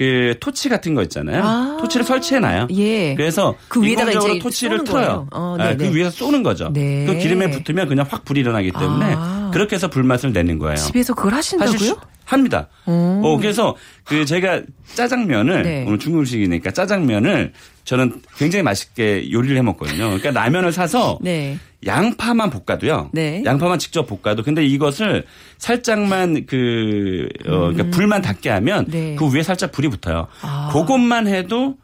그 0.00 0.34
토치 0.40 0.70
같은 0.70 0.94
거 0.94 1.02
있잖아요. 1.02 1.42
아. 1.44 1.76
토치를 1.78 2.06
설치해 2.06 2.40
놔요. 2.40 2.68
예. 2.70 3.14
그래서 3.14 3.54
그 3.68 3.82
위에다가 3.82 4.12
인공적으로 4.12 4.38
토치를 4.38 4.84
틀어요. 4.84 5.26
어, 5.30 5.56
아. 5.60 5.76
그 5.76 5.94
위에서 5.94 6.08
쏘는 6.10 6.42
거죠. 6.42 6.70
네. 6.72 7.04
그 7.04 7.18
기름에 7.18 7.50
붙으면 7.50 7.86
그냥 7.86 8.06
확 8.08 8.24
불이 8.24 8.40
일어나기 8.40 8.72
때문에 8.72 9.14
아. 9.18 9.39
그렇게 9.52 9.76
해서 9.76 9.88
불맛을 9.88 10.32
내는 10.32 10.58
거예요. 10.58 10.76
집에서 10.76 11.14
그걸 11.14 11.34
하신다고요? 11.34 11.96
합니다. 12.24 12.68
어, 12.86 13.36
그래서 13.40 13.76
그 14.04 14.24
제가 14.24 14.62
짜장면을 14.94 15.62
네. 15.62 15.84
오늘 15.86 15.98
중국 15.98 16.20
음식이니까 16.20 16.70
짜장면을 16.70 17.52
저는 17.84 18.22
굉장히 18.36 18.62
맛있게 18.62 19.32
요리를 19.32 19.56
해 19.56 19.62
먹거든요. 19.62 20.04
그러니까 20.04 20.30
라면을 20.30 20.72
사서 20.72 21.18
네. 21.20 21.58
양파만 21.84 22.50
볶아도요. 22.50 23.10
네. 23.12 23.42
양파만 23.44 23.78
직접 23.78 24.06
볶아도 24.06 24.42
근데 24.44 24.64
이것을 24.64 25.24
살짝만 25.58 26.46
그 26.46 27.28
어, 27.46 27.72
그러니까 27.72 27.90
불만 27.90 28.22
닿게 28.22 28.48
하면 28.50 28.84
음. 28.86 28.90
네. 28.90 29.16
그 29.18 29.32
위에 29.32 29.42
살짝 29.42 29.72
불이 29.72 29.88
붙어요. 29.88 30.28
아. 30.42 30.70
그것만 30.72 31.26
해도 31.26 31.76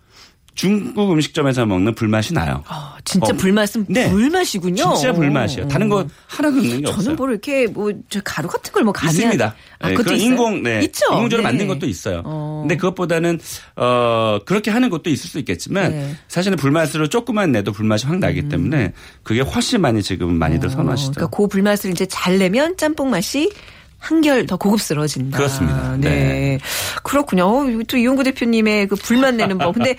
중국 0.56 1.12
음식점에서 1.12 1.66
먹는 1.66 1.94
불맛이 1.94 2.34
나요. 2.34 2.64
아, 2.66 2.96
진짜 3.04 3.32
어. 3.32 3.36
불맛은 3.36 3.86
네. 3.88 4.10
불맛이군요. 4.10 4.94
진짜 4.94 5.12
불맛이에요. 5.12 5.68
다른 5.68 5.88
거 5.88 6.06
하나도 6.26 6.56
넣는 6.56 6.80
게 6.80 6.88
없어요. 6.88 7.04
저는 7.04 7.16
뭐 7.16 7.28
이렇게 7.30 7.66
뭐저 7.68 8.20
가루 8.24 8.48
같은 8.48 8.72
걸 8.72 8.82
뭐 8.86 8.92
가미 8.92 9.12
있습니다. 9.12 9.54
아, 9.80 9.88
네, 9.88 9.94
그것도 9.94 10.14
있어요? 10.14 10.26
인공, 10.28 10.62
네. 10.62 10.80
있죠. 10.84 11.04
인공적으로 11.12 11.42
네. 11.42 11.52
만든 11.52 11.66
것도 11.68 11.86
있어요. 11.86 12.22
어. 12.24 12.60
근데 12.62 12.76
그것보다는 12.76 13.38
어 13.76 14.38
그렇게 14.46 14.70
하는 14.70 14.88
것도 14.90 15.10
있을 15.10 15.28
수 15.28 15.38
있겠지만 15.40 15.90
네. 15.90 15.96
음. 16.04 16.18
사실은 16.28 16.56
불맛으로 16.56 17.08
조금만 17.08 17.52
내도 17.52 17.72
불맛이 17.72 18.06
확 18.06 18.18
나기 18.18 18.48
때문에 18.48 18.92
그게 19.22 19.40
훨씬 19.40 19.80
많이 19.80 20.02
지금 20.02 20.38
많이들 20.38 20.70
선호하시죠. 20.70 21.12
그러니까 21.12 21.36
그 21.36 21.46
불맛을 21.48 21.90
이제 21.90 22.06
잘 22.06 22.38
내면 22.38 22.76
짬뽕 22.76 23.10
맛이 23.10 23.50
한결 23.98 24.46
더 24.46 24.56
고급스러워진다. 24.56 25.36
그렇습니다. 25.38 25.96
네. 25.98 26.08
네. 26.10 26.58
그렇군요. 27.02 27.44
어, 27.44 27.66
또 27.88 27.96
이용구 27.96 28.22
대표님의 28.24 28.86
그 28.88 28.96
불맛 28.96 29.34
내는 29.34 29.58
법. 29.58 29.74
근데 29.74 29.96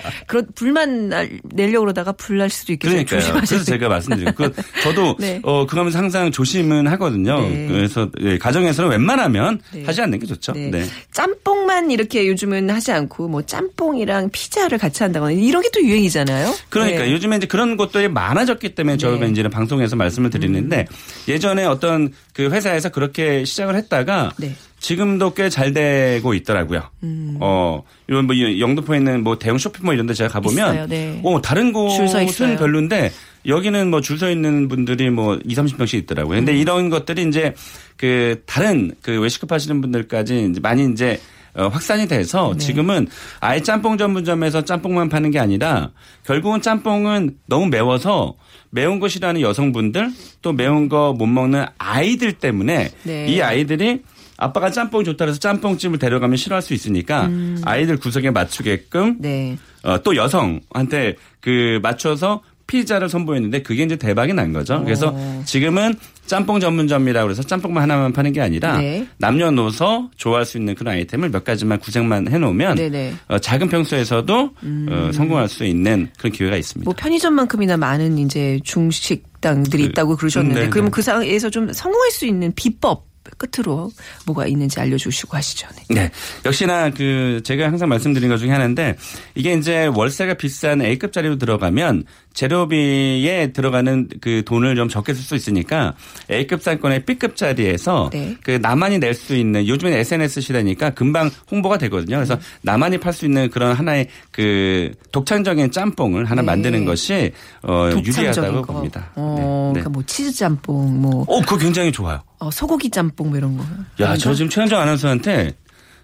그런 0.56 1.10
날- 1.10 1.40
내려고 1.44 1.86
그러다가 1.86 2.12
불 2.12 2.38
날 2.38 2.50
수도 2.52 2.72
있겠어요. 2.74 3.04
그러니까요. 3.06 3.34
그래서 3.34 3.64
제가 3.64 3.90
말씀드린 3.90 4.32
그 4.36 4.54
저도 4.84 5.16
네. 5.20 5.40
어 5.44 5.66
하면서 5.68 5.98
항상 5.98 6.32
조심은 6.32 6.86
하거든요. 6.88 7.40
네. 7.42 7.68
그래서 7.68 8.10
예, 8.22 8.38
가정에서는 8.38 8.92
웬만하면 8.92 9.60
네. 9.74 9.84
하지 9.86 10.02
않는 10.04 10.20
게 10.20 10.28
좋죠. 10.28 10.52
네. 10.54 10.70
네. 10.70 10.86
짬뽕만 11.12 11.90
이렇게 11.92 12.28
요즘은 12.28 12.70
하지 12.70 12.92
않고 12.92 13.28
뭐 13.28 13.42
짬뽕이랑 13.46 14.30
피자를 14.32 14.78
같이 14.78 15.02
한다거나 15.04 15.32
이런 15.32 15.62
게 15.64 15.68
또 15.74 15.82
유행이잖아요. 15.84 16.54
그러니까 16.70 17.04
네. 17.04 17.12
요즘에 17.12 17.36
이제 17.38 17.46
그런 17.48 17.76
것들이 17.76 18.08
많아졌기 18.08 18.74
때문에 18.76 18.96
저희가 18.98 19.26
네. 19.26 19.32
이제는 19.32 19.50
방송에서 19.50 19.96
말씀을 19.98 20.30
드리는데 20.30 20.86
예전에 21.28 21.66
어떤 21.66 22.14
그 22.34 22.50
회사에서 22.50 22.88
그렇게 22.90 23.44
시작을 23.44 23.76
했다 23.76 23.97
가 24.06 24.32
네. 24.38 24.54
지금도 24.80 25.34
꽤 25.34 25.50
잘 25.50 25.74
되고 25.74 26.34
있더라고요. 26.36 26.84
음. 27.04 27.38
어, 27.42 27.82
이런 28.08 28.26
뭐 28.28 28.36
영등포에 28.38 28.98
있는 28.98 29.24
뭐 29.24 29.40
대형 29.40 29.58
쇼핑몰 29.58 29.96
이런 29.96 30.06
데 30.06 30.14
제가 30.14 30.30
가보면 30.30 30.88
네. 30.88 31.20
어, 31.24 31.42
다른. 31.42 31.74
곳은 31.74 32.58
별론데 32.58 33.12
여기는 33.48 33.90
뭐 33.90 34.02
줄 34.02 34.18
서 34.20 34.30
있는 34.30 34.68
분들이 34.68 35.10
뭐 35.10 35.38
2, 35.44 35.56
30명씩 35.56 35.96
있더라고요. 36.04 36.38
근데 36.38 36.52
음. 36.54 36.58
이런 36.58 36.90
것들이 36.90 37.24
이제 37.28 37.54
그 37.98 38.42
다른 38.46 38.92
그 39.02 39.20
외식급 39.20 39.52
하시는 39.52 39.82
분들까지 39.82 40.48
이제 40.52 40.60
많이 40.62 40.86
이제 40.92 41.20
어, 41.56 41.68
확산이 41.70 42.08
돼서 42.08 42.54
네. 42.54 42.60
지금은 42.66 43.08
아예 43.40 43.62
짬뽕 43.62 43.98
전문점에서 43.98 44.64
짬뽕만 44.64 45.10
파는 45.10 45.32
게 45.32 45.40
아니라 45.40 45.90
결국은 46.24 46.62
짬뽕은 46.62 47.38
너무 47.48 47.66
매워서 47.68 48.36
매운 48.70 49.00
거 49.00 49.08
싫어하는 49.08 49.42
여성분들 49.42 50.12
또 50.42 50.54
매운 50.54 50.90
거 50.90 51.14
못 51.14 51.26
먹는 51.28 51.66
아이들 51.78 52.34
때문에 52.34 52.92
네. 53.04 53.28
이 53.28 53.42
아이들이 53.42 54.02
아빠가 54.38 54.70
짬뽕 54.70 55.04
좋다 55.04 55.26
그래서 55.26 55.40
짬뽕집을 55.40 55.98
데려가면 56.00 56.38
싫어할 56.38 56.62
수 56.62 56.74
있으니까 56.74 57.30
아이들 57.64 57.98
구석에 57.98 58.30
맞추게끔 58.32 59.02
음. 59.04 59.18
네. 59.20 59.58
어, 59.84 60.02
또 60.04 60.16
여성한테 60.16 61.16
그 61.40 61.80
맞춰서 61.82 62.42
피자를 62.68 63.08
선보였는데 63.10 63.62
그게 63.62 63.84
이제 63.84 63.96
대박이 63.96 64.34
난 64.34 64.52
거죠. 64.52 64.84
그래서 64.84 65.12
어. 65.16 65.44
지금은 65.46 65.96
짬뽕 66.28 66.60
전문점이라고 66.60 67.32
해서 67.32 67.42
짬뽕만 67.42 67.84
하나만 67.84 68.14
파는 68.14 68.34
게 68.34 68.42
아니라 68.42 68.78
네. 68.78 69.08
남녀노소 69.18 70.12
좋아할 70.16 70.46
수 70.46 70.58
있는 70.58 70.76
그런 70.76 70.94
아이템을 70.94 71.30
몇 71.30 71.44
가지만 71.44 71.80
구색만 71.80 72.28
해놓으면 72.28 72.76
네네. 72.76 73.10
음. 73.12 73.20
어, 73.28 73.40
작은 73.40 73.70
평소에서도 73.70 74.52
어, 74.90 75.12
성공할 75.14 75.48
수 75.50 75.64
있는 75.66 76.10
그런 76.18 76.32
기회가 76.32 76.56
있습니다. 76.58 76.88
뭐 76.88 76.94
편의점만큼이나 76.96 77.78
많은 77.78 78.18
이제 78.20 78.60
중식 78.64 79.26
당들이 79.42 79.84
그, 79.84 79.90
있다고 79.90 80.16
그러셨는데 80.16 80.62
네, 80.62 80.70
그러면 80.70 80.92
네. 80.92 80.96
그 80.96 81.02
상황에서 81.02 81.50
좀 81.50 81.72
성공할 81.72 82.12
수 82.12 82.26
있는 82.26 82.54
비법 82.56 83.08
끝으로 83.38 83.92
뭐가 84.26 84.48
있는지 84.48 84.80
알려주시고 84.80 85.36
하시죠. 85.36 85.68
네. 85.90 85.96
네. 85.96 86.12
역시나 86.46 86.92
그 86.92 87.42
제가 87.44 87.66
항상 87.66 87.90
말씀드린 87.90 88.30
것 88.30 88.38
중에 88.38 88.52
하나인데 88.52 88.96
이게 89.36 89.54
이제 89.54 89.88
월세가 89.88 90.36
비싼 90.36 90.82
A급짜리로 90.82 91.38
들어가면 91.38 92.06
재료비에 92.38 93.52
들어가는 93.52 94.10
그 94.22 94.44
돈을 94.46 94.76
좀 94.76 94.88
적게 94.88 95.16
쓸 95.16 95.24
수 95.24 95.36
있으니까 95.36 95.96
A급 96.30 96.62
상권의 96.62 97.04
B급짜리에서 97.06 98.12
네. 98.14 98.38
그 98.44 98.60
나만이 98.62 99.00
낼 99.00 99.18
수 99.18 99.36
있는 99.36 99.68
요즘엔 99.68 99.94
SNS 99.94 100.42
시대니까 100.42 100.92
금방 100.92 101.32
홍보가 101.50 101.80
되거든요. 101.80 102.18
그래서 102.18 102.38
나만이 102.62 103.00
팔 103.00 103.12
수 103.12 103.26
있는 103.26 103.50
그런 103.50 103.74
하나의 103.74 104.10
그 104.30 104.92
독창적인 105.12 105.72
짬뽕을 105.72 106.26
하나 106.26 106.44
네. 106.44 106.46
만드는 106.46 106.86
것이 106.86 107.32
어, 107.64 107.90
유리하다고 107.92 108.62
거. 108.62 108.74
봅니다. 108.74 109.10
어, 109.16 109.34
네. 109.36 109.42
네. 109.42 109.82
그러니까 109.82 109.90
뭐 109.90 110.04
치즈 110.06 110.32
짬뽕, 110.34 111.02
뭐 111.02 111.24
어, 111.28 111.42
그거 111.42 111.58
굉장히 111.58 111.92
좋아요. 111.92 112.22
어, 112.38 112.52
소고기 112.52 112.92
짬뽕 112.92 113.30
뭐 113.30 113.38
이런 113.38 113.58
거. 113.58 113.64
야, 114.00 114.16
저 114.16 114.36
지금 114.36 114.50
최현정 114.50 114.80
아나운서한테 114.80 115.54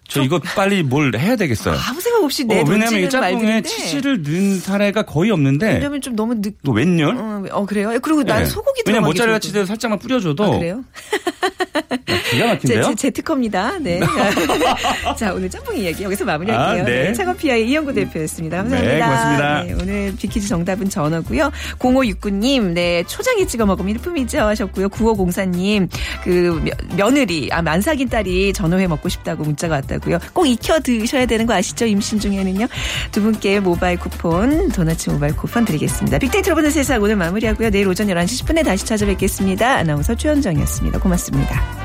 저 0.07 0.21
이거 0.21 0.39
빨리 0.55 0.83
뭘 0.83 1.15
해야 1.17 1.35
되겠어요. 1.35 1.75
아무 1.89 1.99
생각 2.01 2.23
없이 2.23 2.43
내 2.45 2.55
어, 2.59 2.63
왜냐면 2.67 2.79
던지는 3.09 3.09
이 3.09 3.21
말들인데. 3.21 3.61
치즈를 3.69 4.21
넣은 4.21 4.59
사례가 4.59 5.03
거의 5.03 5.31
없는데 5.31 5.73
왜냐면 5.75 6.01
좀 6.01 6.15
너무 6.15 6.35
늦. 6.41 6.55
또 6.63 6.71
웬열? 6.71 7.15
어, 7.17 7.43
어, 7.51 7.65
그래요? 7.65 7.97
그리고 8.01 8.23
난 8.23 8.39
네. 8.39 8.45
소고기 8.45 8.83
들어가기 8.83 9.05
모짜렐라. 9.05 9.39
치즈 9.39 9.65
살짝만 9.65 9.99
뿌려줘도 9.99 10.43
아, 10.43 10.49
그래요? 10.57 10.83
야, 11.93 11.99
기가 12.07 12.23
제, 12.31 12.45
막힌데요? 12.45 12.83
제, 12.83 12.95
제 12.95 13.09
특허입니다. 13.11 13.77
네. 13.79 13.99
자, 15.17 15.33
오늘 15.33 15.49
짬뽕 15.49 15.75
이야기 15.77 16.03
여기서 16.03 16.25
마무리할게요. 16.25 16.83
아, 16.83 16.85
네. 16.85 17.03
네. 17.05 17.13
창업피아의 17.13 17.69
이영구 17.69 17.93
대표였습니다. 17.93 18.57
감사합니다. 18.57 18.93
네, 18.95 18.99
고맙습니다. 19.01 19.63
네, 19.63 19.73
오늘 19.81 20.15
빅 20.17 20.27
퀴즈 20.27 20.47
정답은 20.47 20.89
전어고요. 20.89 21.51
0569님, 21.79 22.73
네, 22.73 23.03
초장에 23.07 23.45
찍어 23.45 23.65
먹으면 23.65 23.91
일품이죠 23.95 24.39
하셨고요. 24.39 24.89
9504님, 24.89 25.89
그 26.23 26.61
며- 26.63 26.71
며느리, 26.97 27.49
아, 27.51 27.61
만삭인 27.61 28.09
딸이 28.09 28.53
전어회 28.53 28.87
먹고 28.87 29.09
싶다고 29.09 29.43
문자가 29.43 29.75
왔다고요. 29.75 30.19
꼭 30.33 30.45
익혀 30.47 30.79
드셔야 30.79 31.25
되는 31.25 31.45
거 31.45 31.53
아시죠? 31.53 31.85
임신 31.85 32.19
중에는요. 32.19 32.67
두 33.11 33.21
분께 33.21 33.59
모바일 33.59 33.97
쿠폰, 33.99 34.69
도너츠 34.69 35.09
모바일 35.11 35.35
쿠폰 35.35 35.65
드리겠습니다. 35.65 36.17
빅데이터로 36.19 36.55
보는 36.55 36.71
세상 36.71 37.01
오늘 37.01 37.15
마무리하고요. 37.15 37.69
내일 37.69 37.87
오전 37.87 38.07
11시 38.07 38.43
10분에 38.45 38.63
다시 38.65 38.85
찾아뵙겠습니다. 38.85 39.67
아나운서 39.77 40.15
최현정이었습니다. 40.15 40.99
고맙습니다. 40.99 41.82